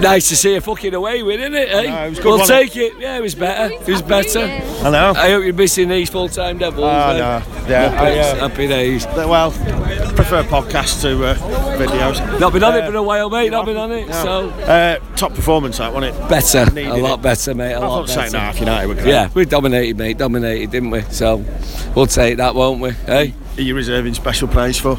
[0.00, 1.68] Nice to see you fucking away with, isn't it?
[1.70, 1.82] Eh?
[1.90, 2.98] No, it was good, we'll wasn't take it.
[2.98, 3.74] Yeah, it was better.
[3.74, 4.40] It was better.
[4.40, 5.12] I know.
[5.16, 6.84] I hope you're missing these full-time devils.
[6.86, 7.18] Ah, eh?
[7.18, 7.68] no.
[7.68, 9.06] Yeah, I, Muppets, uh, Happy days.
[9.06, 9.50] Well,
[10.14, 11.34] prefer podcasts to uh,
[11.78, 12.38] videos.
[12.38, 13.50] Not been on it for a while, mate.
[13.50, 14.12] Not been on it.
[14.12, 16.28] So Uh, top performance, that wasn't it?
[16.28, 17.22] better, Needed a lot it.
[17.22, 17.72] better, mate.
[17.72, 18.44] A I lot thought second better.
[18.44, 19.06] half United were great.
[19.08, 20.18] Yeah, we dominated, mate.
[20.18, 21.00] Dominated, didn't we?
[21.10, 21.42] So
[21.94, 22.90] we'll take that, won't we?
[22.90, 24.98] Hey, Are you reserving special praise for?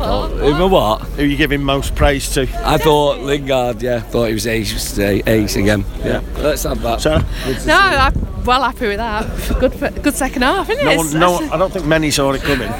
[0.00, 1.02] Even what?
[1.02, 2.42] Who are you giving most praise to?
[2.64, 3.82] I thought Lingard.
[3.82, 5.84] Yeah, thought he was ace, ace again.
[6.04, 7.00] Yeah, let's have that.
[7.00, 7.24] Sarah?
[7.66, 9.26] No, I'm well happy with that.
[9.58, 10.84] Good, good second half, isn't it?
[10.84, 12.70] No It's- one, no one, I don't think many saw it coming.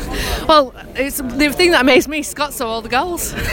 [0.49, 2.23] Well, it's the thing that amazed me.
[2.23, 3.33] Scott saw all the goals.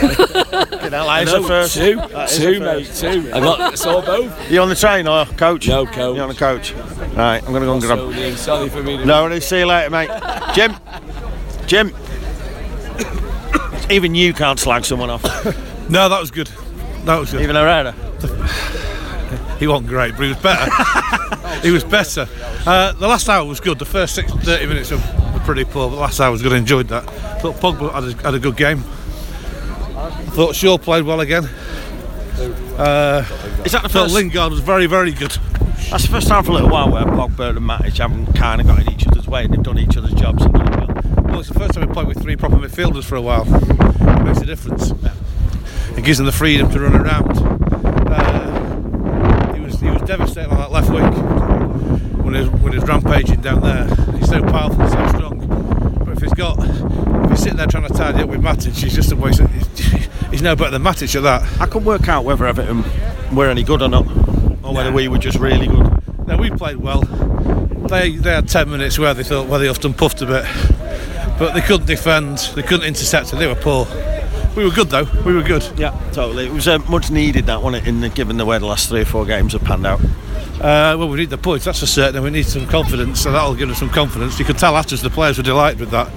[0.85, 1.73] That is No, the first.
[1.75, 3.31] two, That is two, mate, two.
[3.33, 4.51] I got saw both.
[4.51, 5.67] You on the train or coach?
[5.67, 6.15] No, coach.
[6.15, 6.73] You on the coach?
[7.15, 7.99] Right, I'm going to go and grab.
[7.99, 8.97] Sorry, sorry for me.
[8.97, 10.09] to- No, see you later, mate.
[10.53, 10.75] Jim.
[11.65, 11.93] Jim.
[13.89, 15.23] Even you can't slag someone off.
[15.87, 16.47] No, that was good.
[17.03, 17.41] That was good.
[17.41, 17.93] Even Herrera.
[19.59, 20.69] He wasn't great, but he was better.
[21.61, 22.27] he was better.
[22.65, 23.79] Uh, the last hour was good.
[23.79, 24.97] The first six, 30 minutes were,
[25.45, 26.51] pretty poor, but the last hour was good.
[26.51, 27.05] I enjoyed that.
[27.41, 28.79] Thought Pogba had a, had a good game.
[29.95, 31.45] I Thought Shaw played well again.
[32.77, 33.23] Uh,
[33.63, 34.13] Is that the first?
[34.13, 35.31] Lingard was very, very good.
[35.89, 38.67] That's the first time for a little while where Pogba and Matic haven't kind of
[38.67, 40.84] got in each other's way and they've done each other's jobs and done it well.
[41.35, 43.41] Well, it's the first time we played with three proper midfielders for a while.
[43.43, 44.91] It makes a difference.
[45.97, 47.29] It gives them the freedom to run around.
[48.09, 51.03] Uh, he was he was devastating on that left wing
[52.23, 53.85] when he was, when he was rampaging down there.
[54.15, 55.45] He's so powerful, so strong.
[56.05, 58.95] But if he's got if he's sitting there trying to tidy up with Matic, he's
[58.95, 59.41] just a waste.
[59.41, 61.43] Of, he's, he's no better than Matic at that.
[61.59, 62.85] I couldn't work out whether Everton
[63.35, 64.07] were any good or not,
[64.63, 66.27] or whether we were just really good.
[66.27, 67.01] No, we played well.
[67.01, 70.45] They they had ten minutes where they thought where they often puffed a bit,
[71.37, 72.37] but they couldn't defend.
[72.55, 73.87] They couldn't intercept, and they were poor.
[74.55, 75.07] We were good though.
[75.25, 75.67] We were good.
[75.77, 76.45] Yeah, totally.
[76.45, 79.01] It was uh, much needed that one in the, given the way the last three
[79.01, 79.99] or four games have panned out.
[80.55, 83.31] Uh, well, we need the points, that's for certain, and we need some confidence, so
[83.31, 84.39] that'll give us some confidence.
[84.39, 86.09] You could tell after the players were delighted with that.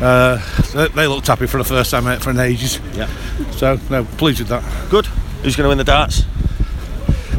[0.00, 0.38] Uh,
[0.72, 2.80] they, they looked happy for the first time out for an ages.
[2.94, 3.06] Yeah.
[3.50, 4.64] So, no, pleased with that.
[4.90, 5.04] Good.
[5.42, 6.24] Who's going to win the darts?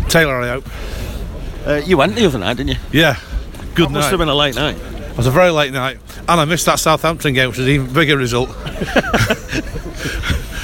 [0.09, 0.67] Taylor, I hope.
[1.65, 2.79] Uh, you went the other night, didn't you?
[2.91, 3.19] Yeah,
[3.73, 4.77] good That must have been a late night.
[5.21, 7.73] It was a very late night, and I missed that Southampton game, which was an
[7.73, 8.49] even bigger result.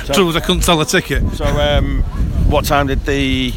[0.07, 1.21] Trouble was I couldn't sell a ticket.
[1.33, 2.01] So, um,
[2.49, 3.51] what time did the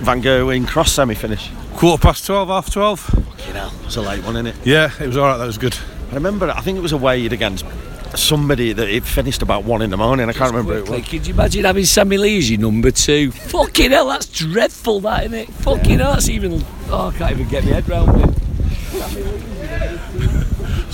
[0.00, 1.48] Van Gerwen Cross semi finish?
[1.76, 2.98] Quarter past 12, half 12.
[2.98, 4.56] Fucking hell, it was a late one, innit?
[4.64, 5.78] Yeah, it was alright, that was good.
[6.10, 7.64] I remember, I think it was a Wade against
[8.16, 10.28] somebody that it finished about one in the morning.
[10.28, 11.08] I can't remember who it was.
[11.08, 13.30] Could you imagine having Sammy Lee as your number two?
[13.30, 15.48] Fucking hell, that's dreadful, that isn't it?
[15.48, 16.64] Fucking hell, that's even.
[16.88, 19.57] Oh, I can't even get my head round it.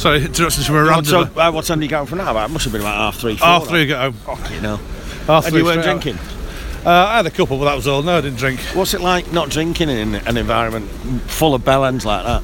[0.05, 2.29] Sorry, interruptions from a What, so, uh, what time did you get home from that?
[2.29, 2.51] About?
[2.51, 3.37] It must have been like half three.
[3.37, 4.13] Four, Half three get home.
[4.13, 4.77] Fucking hell.
[5.27, 6.19] Half And three you weren't drinking.
[6.85, 8.03] Uh, I had a couple, but that was all.
[8.03, 8.61] No, I didn't drink.
[8.75, 10.91] What's it like not drinking in an environment
[11.23, 12.43] full of bellends like that?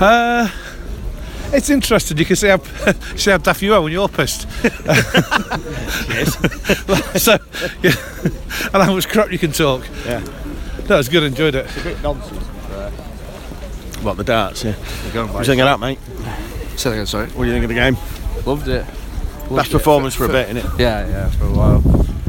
[0.00, 0.48] Uh,
[1.52, 2.16] it's interesting.
[2.16, 2.58] You can see how
[3.16, 4.46] see how daft you are when you're pissed.
[6.08, 7.22] Yes.
[7.24, 7.38] so,
[7.82, 7.90] yeah,
[8.72, 9.84] and how much crap you can talk.
[10.06, 10.20] Yeah.
[10.88, 11.24] No, it's good.
[11.24, 11.66] Enjoyed it.
[11.66, 12.46] It's a bit nonsense.
[14.04, 14.62] What the darts?
[14.62, 14.74] Yeah.
[14.74, 15.98] What do you think of that, mate?
[16.80, 17.26] Say that again, sorry.
[17.32, 17.98] What do you think of the game?
[18.46, 18.86] Loved it.
[19.54, 20.78] Best performance for a bit, innit?
[20.78, 21.82] Yeah, yeah, for a while.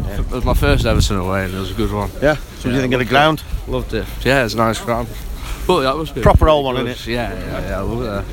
[0.10, 2.10] It was my first Everton away and it was a good one.
[2.22, 2.36] Yeah.
[2.36, 3.44] So what do you think of the ground?
[3.70, 4.06] Loved it.
[4.26, 5.08] Yeah, it's a nice ground.
[5.66, 6.22] But the atmosphere.
[6.22, 7.08] Proper old one, innit?
[7.08, 8.26] Yeah, yeah, yeah, I love it there.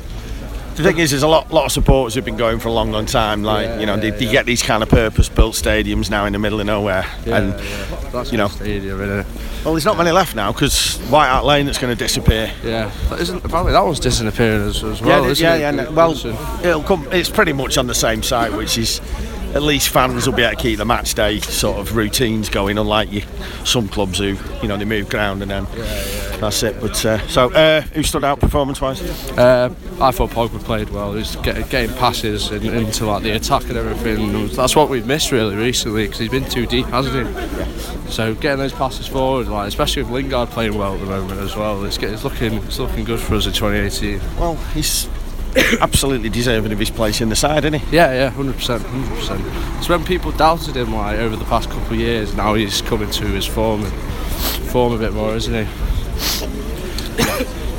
[0.79, 2.89] The thing is, there's a lot, lot of supporters who've been going for a long,
[2.89, 3.43] long time.
[3.43, 6.31] Like, Yeah, you know, yeah, they, they get these kind of purpose-built stadiums now in
[6.31, 8.09] the middle of nowhere, Yeah, and yeah.
[8.13, 8.97] That's you know, stadium,
[9.65, 12.49] well, there's not many left now because White Hart Lane that's going to disappear.
[12.63, 12.89] Yeah.
[13.09, 15.75] That isn't apparently that one's disappearing as, as well, yeah, isn't yeah, it?
[15.75, 15.89] yeah.
[15.89, 17.05] well, it'll come.
[17.11, 19.01] It's pretty much on the same site, which is
[19.53, 22.77] at least fans will be able to keep the match day sort of routines going.
[22.77, 23.21] Unlike you,
[23.65, 25.65] some clubs who you know they move ground and then
[26.39, 26.79] that's it.
[26.79, 29.01] But uh, so, uh, who stood out performance-wise?
[29.31, 31.13] Uh, I thought Pogba played well.
[31.13, 34.47] He's get, getting passes in, into like the attack and everything.
[34.47, 38.11] That's what we've missed really recently because he's been too deep, hasn't he?
[38.11, 41.55] So getting those passes forward, like especially with Lingard playing well at the moment as
[41.55, 44.19] well, it's, it's looking it's looking good for us in 2018.
[44.37, 45.07] Well, he's
[45.81, 47.95] absolutely deserving of his place in the side, isn't he?
[47.95, 49.41] Yeah, yeah, hundred percent, hundred percent.
[49.77, 52.33] It's when people doubted him like over the past couple of years.
[52.35, 53.93] Now he's coming to his form and
[54.71, 55.71] form a bit more, isn't he?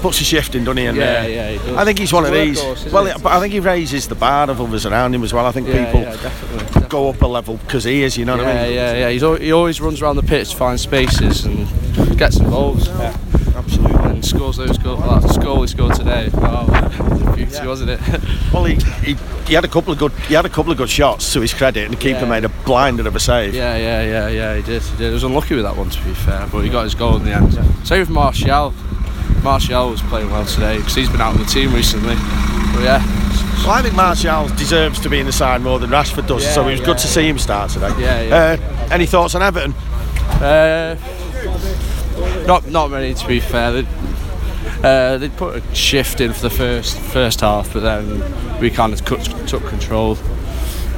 [0.01, 0.87] Puts a shift in, doesn't he?
[0.87, 1.77] And, Yeah, uh, yeah, he does.
[1.77, 2.59] I think he's one of these.
[2.59, 5.35] isn't Well, yeah, but I think he raises the bar of others around him as
[5.35, 5.45] well.
[5.45, 6.89] I think Yeah, people yeah, definitely.
[6.89, 8.17] go up a level because he is.
[8.17, 8.75] You know what I mean?
[8.75, 9.11] yeah, yeah.
[9.11, 11.69] He's al- he always runs around the pitch to find spaces and
[12.19, 12.87] gets involved.
[12.87, 13.15] Yeah,
[14.31, 15.01] scores those goals.
[15.01, 16.31] Like the goal he scored today.
[16.33, 16.67] Wow,
[17.35, 18.01] beauty, wasn't it?
[18.53, 18.75] Well, he,
[19.07, 19.15] he,
[19.47, 21.55] he had a couple of good he had a couple of good shots to his
[21.55, 22.29] credit, and the keeper Yeah.
[22.29, 23.55] made a blinder of a save.
[23.55, 24.57] yeah, yeah, yeah, yeah.
[24.57, 24.83] He did.
[24.83, 25.07] He did.
[25.09, 27.25] He was unlucky with that one, to be fair, but he got his goal in
[27.25, 27.53] the end.
[27.87, 28.75] Same with Martial.
[29.45, 32.15] Martial was playing well today because he's been out of the team recently.
[32.75, 33.03] But yeah,
[33.65, 36.67] Well, I think Martial deserves to be in the side more than Rashford does, so
[36.67, 37.13] it was Yeah, good to yeah.
[37.15, 37.93] see him start today.
[38.01, 38.35] Yeah, yeah.
[38.35, 39.73] Uh, any thoughts on Everton?
[40.43, 40.97] Uh,
[42.47, 43.71] not not many to be fair.
[43.73, 43.87] They,
[44.85, 48.93] uh, they put a shift in for the first first half, but then we kind
[48.93, 50.17] of cut, took control,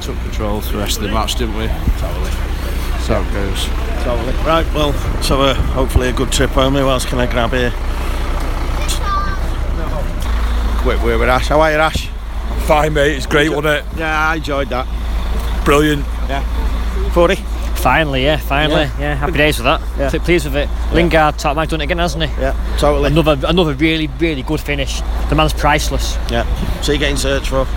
[0.01, 1.67] took control for the rest of the match, didn't we?
[1.97, 2.31] Totally.
[3.01, 3.65] So it goes.
[4.03, 4.33] Totally.
[4.45, 6.73] Right, well, so uh, hopefully a good trip home.
[6.73, 7.71] Who else can I grab here?
[10.81, 11.47] Quick word with Ash.
[11.47, 12.07] How are you, Ash?
[12.65, 13.15] Fine, mate.
[13.15, 13.85] It's great, wasn't it?
[13.97, 14.85] Yeah, I enjoyed that.
[15.65, 16.05] Brilliant.
[16.27, 16.43] Yeah.
[17.11, 17.35] 40?
[17.83, 19.13] Finally, yeah, finally, yeah.
[19.15, 19.81] happy days with that.
[19.99, 20.09] Yeah.
[20.09, 20.69] Pl- Pleased with it.
[20.93, 22.41] Lingard, top man, done it again, hasn't he?
[22.41, 23.11] Yeah, totally.
[23.11, 25.01] Another, another really, really good finish.
[25.29, 26.15] The man's priceless.
[26.31, 26.45] Yeah.
[26.81, 27.67] So you're getting searched for?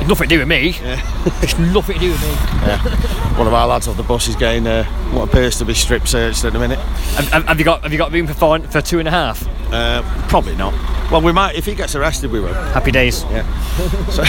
[0.00, 0.70] It's nothing to do with me.
[0.82, 1.00] Yeah.
[1.42, 2.28] it's nothing to do with me.
[2.66, 3.38] Yeah.
[3.38, 6.08] One of our lads off the bus is getting uh, what appears to be strip
[6.08, 6.78] searched at the minute.
[6.78, 9.12] Have, have- have you got, have you got room for four, for two and a
[9.12, 9.46] half?
[9.72, 10.74] Uh, probably not.
[11.10, 12.32] Well, we might if he gets arrested.
[12.32, 12.52] We will.
[12.54, 13.22] Happy days.
[13.30, 13.46] Yeah.
[14.10, 14.22] So,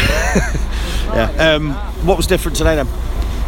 [1.15, 1.31] yeah.
[1.55, 1.73] Um,
[2.05, 2.87] what was different today then?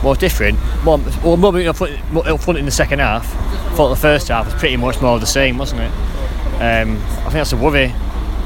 [0.04, 0.60] Well, different.
[0.86, 3.26] Well, well more up front, more in the second half.
[3.76, 5.92] Thought the first half was pretty much more of the same, wasn't it?
[6.62, 7.94] Um, I think that's a worry.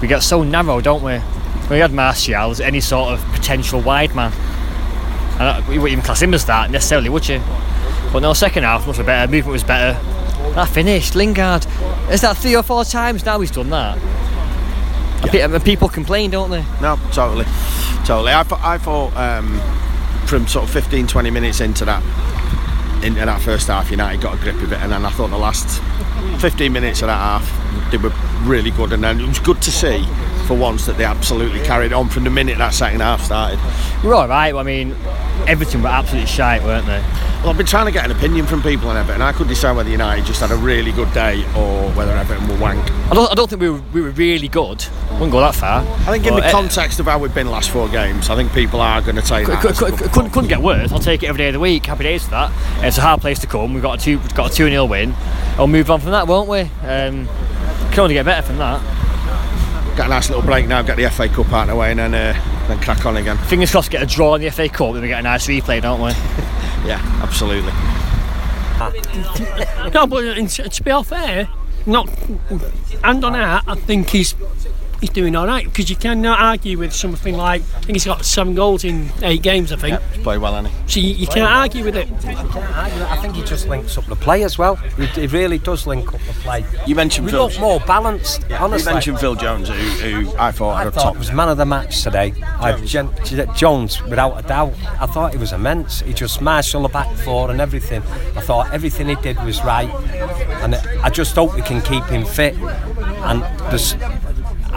[0.02, 1.18] We get so narrow, don't we?
[1.18, 4.32] When we had Martial as any sort of potential wide man.
[5.40, 7.42] And we wouldn't even class him as that necessarily, would you?
[8.14, 9.30] But no, second half much better.
[9.30, 10.00] Movement was better.
[10.54, 11.66] That finished, Lingard.
[12.12, 13.98] Is that three or four times now he's done that?
[15.32, 16.64] Pe- And people complain, don't they?
[16.82, 17.46] No, totally,
[18.06, 18.32] totally.
[18.32, 19.60] I thought, I thought um,
[20.28, 22.04] from sort of 15, 20 minutes into that,
[23.04, 25.38] into that first half, United got a grip of it, and then I thought the
[25.38, 25.82] last
[26.42, 28.14] 15 minutes of that half, they were
[28.44, 30.06] really good, and then it was good to see
[30.46, 33.60] for once that they absolutely carried on from the minute that second half started.
[34.04, 34.54] All right.
[34.54, 34.96] I mean,
[35.48, 37.00] everything were absolutely shite, weren't they?
[37.42, 39.22] Well, I've been trying to get an opinion from people on Everton.
[39.22, 42.58] I couldn't decide whether United just had a really good day or whether Everton were
[42.58, 42.80] wank.
[43.10, 44.86] I don't, I don't think we were, we were really good.
[45.14, 45.82] Wouldn't go that far.
[45.82, 48.36] I think in But, the uh, context of how we've been last four games, I
[48.36, 49.62] think people are going to take cou- that.
[49.62, 50.92] cou- as good couldn't, couldn't get worse.
[50.92, 51.86] I'll take it every day of the week.
[51.86, 52.52] Happy days for that.
[52.86, 53.74] It's a hard place to come.
[53.74, 55.14] We've got a two, we've got a two 0 win.
[55.58, 56.62] We'll move on from that, won't we?
[56.88, 57.28] Um,
[57.92, 58.82] can only get better from that.
[59.96, 62.00] Get a nice little break now, get the FA Cup out of the way, and
[62.00, 62.34] then uh,
[62.68, 63.38] then crack on again.
[63.38, 65.82] Fingers crossed, get a draw in the FA Cup, then we get a nice replay,
[65.82, 66.12] don't we?
[66.86, 67.74] Yeah, absolutely.
[69.94, 71.50] No, but to be fair,
[71.88, 72.08] not
[73.04, 74.36] hand on heart, I think he's
[75.02, 78.26] he's doing all right because you cannot argue with something like I think he's got
[78.26, 79.72] seven goals in eight games.
[79.72, 80.00] I think.
[80.14, 80.90] He's played well, hasn't he?
[80.92, 82.08] So you, you can't argue with it.
[82.26, 84.76] I think he just links up the play as well.
[84.76, 86.66] He, he really does link up the play.
[86.86, 87.48] You mentioned we Phil.
[87.48, 88.44] look more balanced.
[88.52, 91.18] honestly, You mentioned Phil Jones, who, who I thought I had a top.
[91.18, 92.34] was man of the match today.
[92.60, 94.74] I, Gen- Gen- Jones, without a doubt.
[95.00, 96.02] I thought he was immense.
[96.02, 98.02] He just marshalled the back four and everything.
[98.36, 99.90] I thought everything he did was right,
[100.64, 102.56] and I just hope we can keep him fit.
[102.58, 103.94] And there's,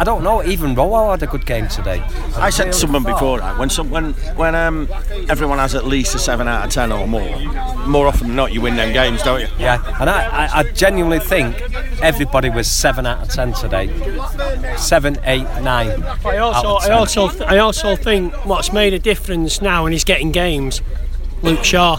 [0.00, 0.42] I don't know.
[0.42, 2.00] Even Rowo had a good game today.
[2.36, 4.88] I said to someone before that when some, when when um,
[5.28, 7.38] everyone has at least a seven out of ten or more,
[7.86, 9.48] more often than not you win them games, don't you?
[9.58, 11.54] Yeah, and I, I, I genuinely think
[12.00, 13.88] everybody was seven out of ten today.
[14.78, 16.02] Seven, eight, nine.
[16.24, 16.92] I also, out of I 10.
[16.92, 20.80] also, I also think what's made a difference now, and he's getting games.
[21.42, 21.98] Luke Shaw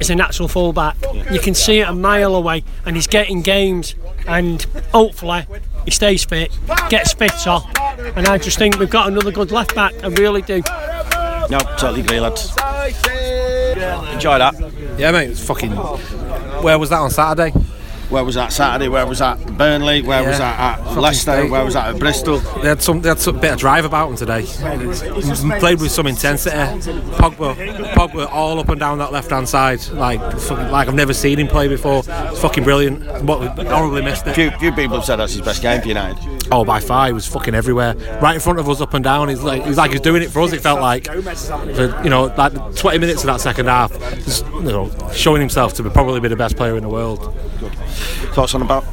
[0.00, 0.96] is a natural fullback.
[1.30, 3.94] You can see it a mile away, and he's getting games.
[4.26, 4.62] And
[4.92, 5.46] hopefully,
[5.84, 6.50] he stays fit,
[6.88, 7.58] gets fitter,
[8.16, 9.92] and I just think we've got another good left back.
[10.02, 10.62] I really do.
[11.50, 12.50] No, totally agree, lads.
[14.12, 14.54] Enjoy that.
[14.98, 15.72] Yeah, mate, it's fucking.
[15.72, 17.52] Where was that on Saturday?
[18.10, 18.88] Where was that Saturday?
[18.88, 20.02] Where was that Burnley?
[20.02, 21.24] Where was that at Leicester?
[21.24, 21.50] state.
[21.50, 22.38] Where was that at Bristol?
[22.38, 24.44] They had some, they had some bit of drive about them today.
[25.58, 26.56] Played with some intensity.
[26.56, 27.54] Pogba,
[27.94, 31.48] Pogba, all up and down that left hand side, like like I've never seen him
[31.48, 32.02] play before.
[32.06, 33.26] It's fucking brilliant.
[33.26, 34.34] But we horribly missed it.
[34.34, 36.18] Few, few people have said that's his best game for United.
[36.52, 39.28] Oh, by far, he was fucking everywhere, right in front of us, up and down.
[39.28, 40.52] He's like, he's like he's doing it for us.
[40.52, 43.92] It felt like, for, you know, like 20 minutes of that second half,
[44.24, 47.34] just, you know, showing himself to be probably be the best player in the world.
[48.34, 48.84] Thoughts on about?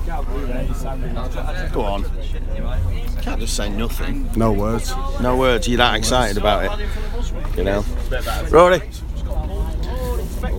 [1.74, 2.06] Go on.
[3.22, 4.30] Can't just say nothing.
[4.36, 4.94] No words.
[5.22, 5.68] No words.
[5.68, 6.88] You're that excited about it.
[7.58, 7.86] You know.
[8.50, 8.82] Rory.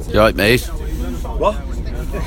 [0.09, 0.63] You right, mate?
[0.63, 1.55] What?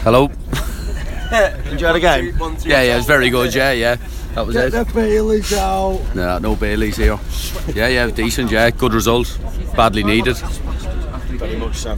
[0.03, 0.25] Hello.
[1.71, 2.38] Enjoy the game.
[2.65, 3.53] Yeah, yeah, it was very good.
[3.53, 3.97] Yeah, yeah.
[4.35, 4.71] That was Get it.
[4.71, 6.01] the Baileys out.
[6.13, 7.17] No, no Baileys here.
[7.73, 8.51] Yeah, yeah, decent.
[8.51, 9.38] Yeah, good result.
[9.75, 10.38] Badly needed.
[10.38, 11.95] Very much so.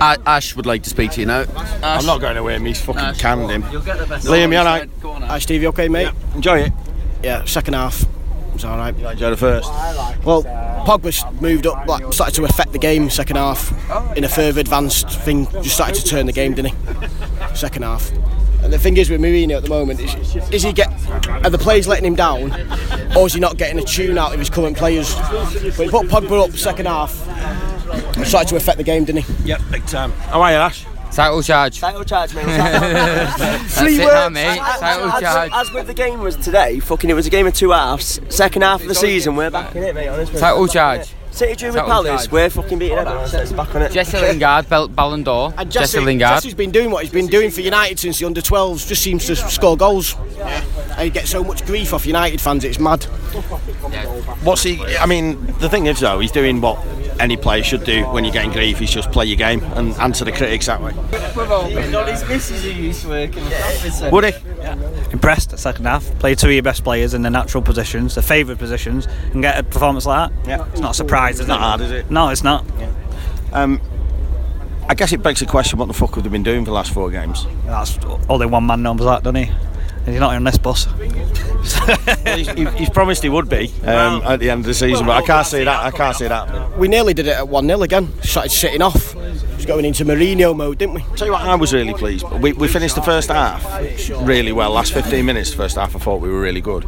[0.00, 1.44] A- Ash would like to speak to you now.
[1.82, 2.58] I'm not going away.
[2.60, 3.18] He's fucking Ash.
[3.18, 3.64] canned him.
[3.72, 4.88] You'll get the best Liam, you of alright?
[5.28, 6.10] Hi Steve, you okay mate?
[6.34, 6.72] Enjoy it.
[7.22, 8.04] Yeah, second half
[8.52, 8.94] was alright.
[8.96, 9.68] Enjoy the first.
[10.24, 13.72] Well, uh, Pogba's moved up, like, started to affect the game second half
[14.16, 17.54] in a further advanced thing, just started to turn the game, didn't he?
[17.56, 18.10] Second half.
[18.62, 20.88] And the thing is with Mourinho at the moment is, is he get
[21.44, 22.52] are the players letting him down,
[23.16, 25.14] or is he not getting a tune out of his current players?
[25.14, 27.14] But he put Pogba up second half,
[28.24, 29.48] started to affect the game, didn't he?
[29.48, 30.12] Yep, big time.
[30.12, 30.84] How are you, Ash?
[31.10, 31.80] Title charge.
[31.80, 32.44] Title charge, mate.
[32.46, 34.12] That's Three it words.
[34.14, 34.58] now, mate.
[34.58, 35.50] Title as, charge.
[35.54, 38.20] As with the game was today, fucking it was a game of two halves.
[38.28, 40.08] Second half of the season, we're back in it, mate.
[40.08, 40.38] Honestly.
[40.38, 41.08] Title charge.
[41.30, 42.32] City drew with Title Palace, charge.
[42.32, 43.26] we're fucking beating everyone.
[43.28, 43.92] So it's back on it.
[43.92, 45.54] Jesse Lingard, Bal- Ballon d'Or.
[45.56, 46.34] And Jesse, Jesse, Lingard.
[46.36, 48.86] Jesse's been doing what he's been doing for United since the under 12s.
[48.86, 50.14] Just seems to score goals.
[50.38, 52.64] And he gets so much grief off United fans.
[52.64, 53.04] It's mad.
[54.44, 54.80] What's he?
[54.98, 56.78] I mean, the thing is though, he's doing what
[57.20, 58.78] any player should do when you're getting grief.
[58.78, 60.92] He's just play your game and answer the critics that way.
[64.10, 64.32] Would he?
[65.12, 66.04] Impressed at second half.
[66.18, 69.58] Play two of your best players in the natural positions, the favoured positions, and get
[69.58, 70.48] a performance like that.
[70.48, 70.66] Yeah.
[70.72, 71.62] It's not a surprise, is It's not it?
[71.62, 72.10] hard, is it?
[72.10, 72.64] No, it's not.
[73.52, 73.80] Um,
[74.88, 76.74] I guess it begs the question: What the fuck have they been doing for the
[76.74, 77.46] last four games?
[77.66, 79.50] That's only one man knows that, doesn't he?
[80.08, 80.86] And he's not on this bus.
[82.24, 85.22] he's, he- he's promised he would be um, at the end of the season, but
[85.22, 85.84] I can't see that.
[85.84, 86.78] I can't see that.
[86.78, 88.10] We nearly did it at 1 0 again.
[88.22, 89.12] Started sitting off.
[89.56, 91.02] Just going into Mourinho mode, didn't we?
[91.14, 92.24] Tell you what, I was really pleased.
[92.40, 93.62] We, we finished the first half
[94.26, 94.70] really well.
[94.70, 96.86] Last 15 minutes, the first half, I thought we were really good,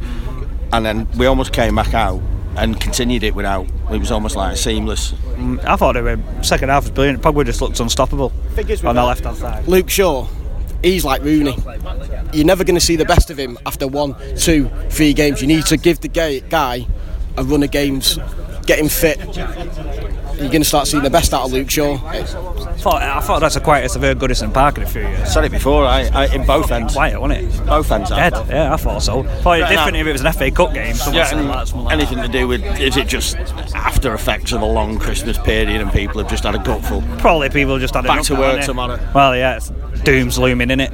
[0.73, 2.23] and then we almost came back out
[2.57, 3.67] and continued it without.
[3.93, 5.13] It was almost like seamless.
[5.37, 7.21] Mm, I thought it was second half was brilliant.
[7.23, 9.69] Pogba just looked unstoppable Figures on the left hand side.
[9.69, 10.27] Luke Shaw,
[10.83, 11.57] he's like Rooney.
[12.33, 15.41] You're never going to see the best of him after one, two, three games.
[15.41, 16.87] You need to give the guy, guy
[17.37, 18.19] a run of games,
[18.67, 19.19] get him fit.
[20.41, 21.97] You're going to start seeing the best out of Luke Shaw.
[22.07, 25.31] I thought, I thought that's the quietest I've heard Goodison Park in a few years.
[25.31, 26.95] Said it before, I, I in both ends.
[26.95, 27.67] Quiet, wasn't it?
[27.67, 28.09] Both ends.
[28.09, 28.33] Dead.
[28.49, 29.23] Yeah, I thought so.
[29.23, 30.01] Thought it different no.
[30.01, 30.97] if it was an FA Cup game.
[31.13, 33.37] Yeah, and that, something like anything to do with is it just
[33.75, 37.03] after effects of a long Christmas period and people have just had a gutful?
[37.19, 38.99] Probably people just had Back to work tomorrow.
[39.15, 39.71] Well, yeah, it's
[40.05, 40.93] doom's looming, in it?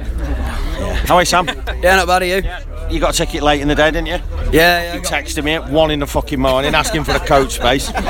[1.07, 1.47] How are you, Sam?
[1.47, 2.41] Yeah, not bad, are you?
[2.89, 4.19] You got a ticket late in the day, didn't you?
[4.51, 4.95] Yeah, yeah.
[4.95, 7.91] You texted me at one in the fucking morning asking for a coach space.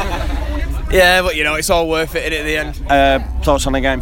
[0.89, 2.81] Yeah, but you know, it's all worth it in at the end.
[2.89, 3.99] Uh, thoughts on the game?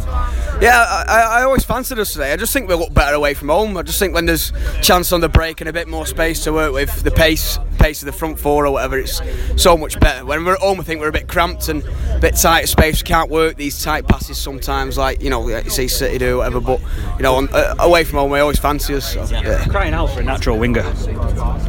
[0.60, 2.32] Yeah, I, I always fancied us today.
[2.32, 3.76] I just think we look better away from home.
[3.76, 6.52] I just think when there's chance on the break and a bit more space to
[6.52, 9.20] work with, the pace pace of the front four or whatever, it's
[9.56, 10.24] so much better.
[10.24, 12.70] When we're at home, I think we're a bit cramped and a bit tight of
[12.70, 13.02] space.
[13.02, 16.36] We can't work these tight passes sometimes, like you know, like you see City do
[16.36, 16.60] or whatever.
[16.60, 16.80] But
[17.18, 19.12] you know, on, uh, away from home, we always fancy us.
[19.12, 19.66] So, yeah.
[19.66, 20.84] Crying out for a natural winger.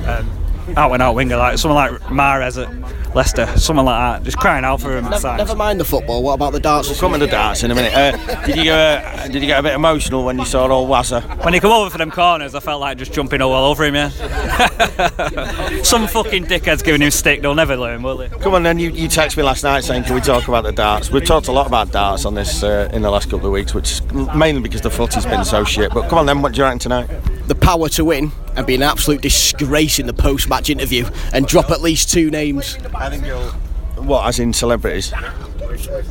[0.07, 0.29] Um,
[0.75, 4.65] out and out winger, like someone like Mahrez at Leicester, someone like that, just crying
[4.65, 6.21] out for him Never, never mind the football.
[6.23, 6.89] What about the darts?
[6.89, 7.93] We'll come to the darts in a minute.
[7.93, 10.89] Uh, did you get uh, did you get a bit emotional when you saw old
[10.89, 11.21] Wazza?
[11.43, 13.95] When he come over for them corners, I felt like just jumping all over him.
[13.95, 14.09] Yeah.
[15.83, 17.41] Some fucking dickheads giving him stick.
[17.41, 18.29] They'll never learn, will they?
[18.29, 20.71] Come on, then you, you texted me last night saying, "Can we talk about the
[20.71, 23.53] darts?" We've talked a lot about darts on this uh, in the last couple of
[23.53, 24.01] weeks, which
[24.35, 25.93] mainly because the footy's been so shit.
[25.93, 27.07] But come on, then, what do you reckon tonight?
[27.47, 31.69] The power to win and be an absolute disgrace in the post-match interview and drop
[31.69, 32.77] at least two names.
[32.93, 33.51] I think you'll.
[34.03, 35.11] What, as in celebrities?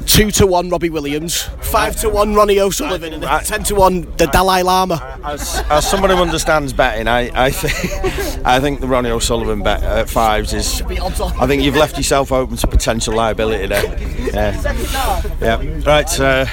[0.06, 4.26] Two to one Robbie Williams, five to one Ronnie O'Sullivan, and ten to one the
[4.26, 5.18] Dalai Lama.
[5.24, 9.82] As, as someone who understands betting, I, I think I think the Ronnie O'Sullivan bet
[9.82, 10.82] at fives is.
[10.82, 13.98] I think you've left yourself open to potential liability there.
[14.32, 15.80] Yeah, yeah.
[15.84, 16.46] Right, uh,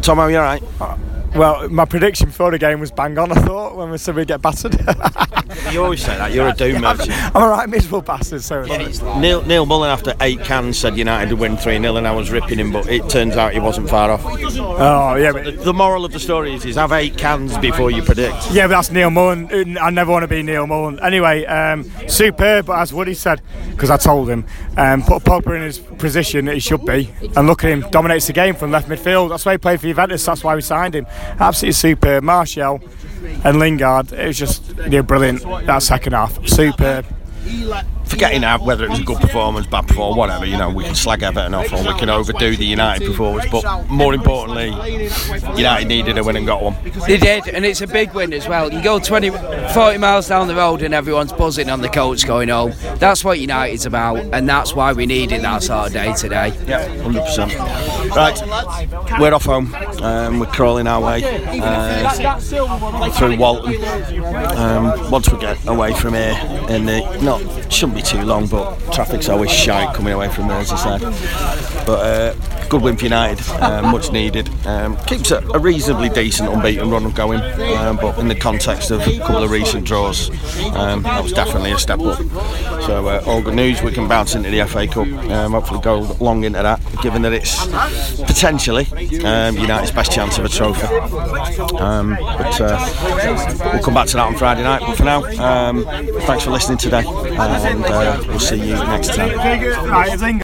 [0.00, 0.98] Tom, are you all right?
[1.38, 3.30] Well, my prediction for the game was bang on.
[3.30, 4.74] I thought when we said we'd get battered.
[5.72, 6.32] You always say that.
[6.32, 7.10] You're a doom merchant.
[7.34, 8.42] I'm a right miserable bastard.
[8.42, 8.62] So
[9.18, 12.30] Neil, Neil Mullen, after eight cans, said United would win 3 0, and I was
[12.30, 14.22] ripping him, but it turns out he wasn't far off.
[14.24, 15.32] Oh, yeah.
[15.32, 18.50] But the, the moral of the story is, is have eight cans before you predict.
[18.50, 19.76] Yeah, but that's Neil Mullen.
[19.78, 21.00] I never want to be Neil Mullen.
[21.00, 25.62] Anyway, um, superb, but as Woody said, because I told him, um, put Pogba in
[25.62, 28.88] his position that he should be, and look at him, dominates the game from left
[28.88, 29.30] midfield.
[29.30, 30.24] That's why he played for Juventus.
[30.24, 31.06] That's why we signed him.
[31.38, 32.24] Absolutely superb.
[32.24, 32.80] Martial
[33.44, 34.12] and Lingard.
[34.12, 35.42] It was just yeah, brilliant.
[35.66, 37.06] That second half, superb.
[38.04, 40.94] Forgetting out whether it was a good performance, bad performance, whatever, you know, we can
[40.94, 44.70] slag Everton off or we can overdo the United performance, but more importantly,
[45.56, 46.74] United needed a win and got one.
[47.06, 48.72] They did, and it's a big win as well.
[48.72, 52.48] You go 20, 40 miles down the road and everyone's buzzing on the coach going
[52.48, 52.72] home.
[52.96, 56.48] That's what United's about, and that's why we needed that sort of day today.
[56.66, 57.97] Yeah, 100%.
[58.16, 58.40] Right,
[59.20, 59.74] we're off home.
[60.02, 61.22] Um, we're crawling our way
[61.60, 63.74] uh, through Walton.
[64.56, 66.34] Um, once we get away from here,
[66.68, 71.02] and the, not shouldn't be too long, but traffic's always shite coming away from Merseyside.
[71.88, 74.50] But uh, good win for United, uh, much needed.
[74.66, 77.40] Um, keeps a, a reasonably decent unbeaten run going,
[77.78, 80.28] um, but in the context of a couple of recent draws,
[80.76, 82.18] um, that was definitely a step up.
[82.82, 83.80] So uh, all good news.
[83.80, 85.06] We can bounce into the FA Cup.
[85.30, 87.64] Um, hopefully go long into that, given that it's
[88.20, 88.84] potentially
[89.24, 90.86] um, United's best chance of a trophy.
[91.78, 94.82] Um, but uh, we'll come back to that on Friday night.
[94.82, 95.22] But for now,
[96.26, 100.42] thanks for listening today, and uh, we'll see you next time.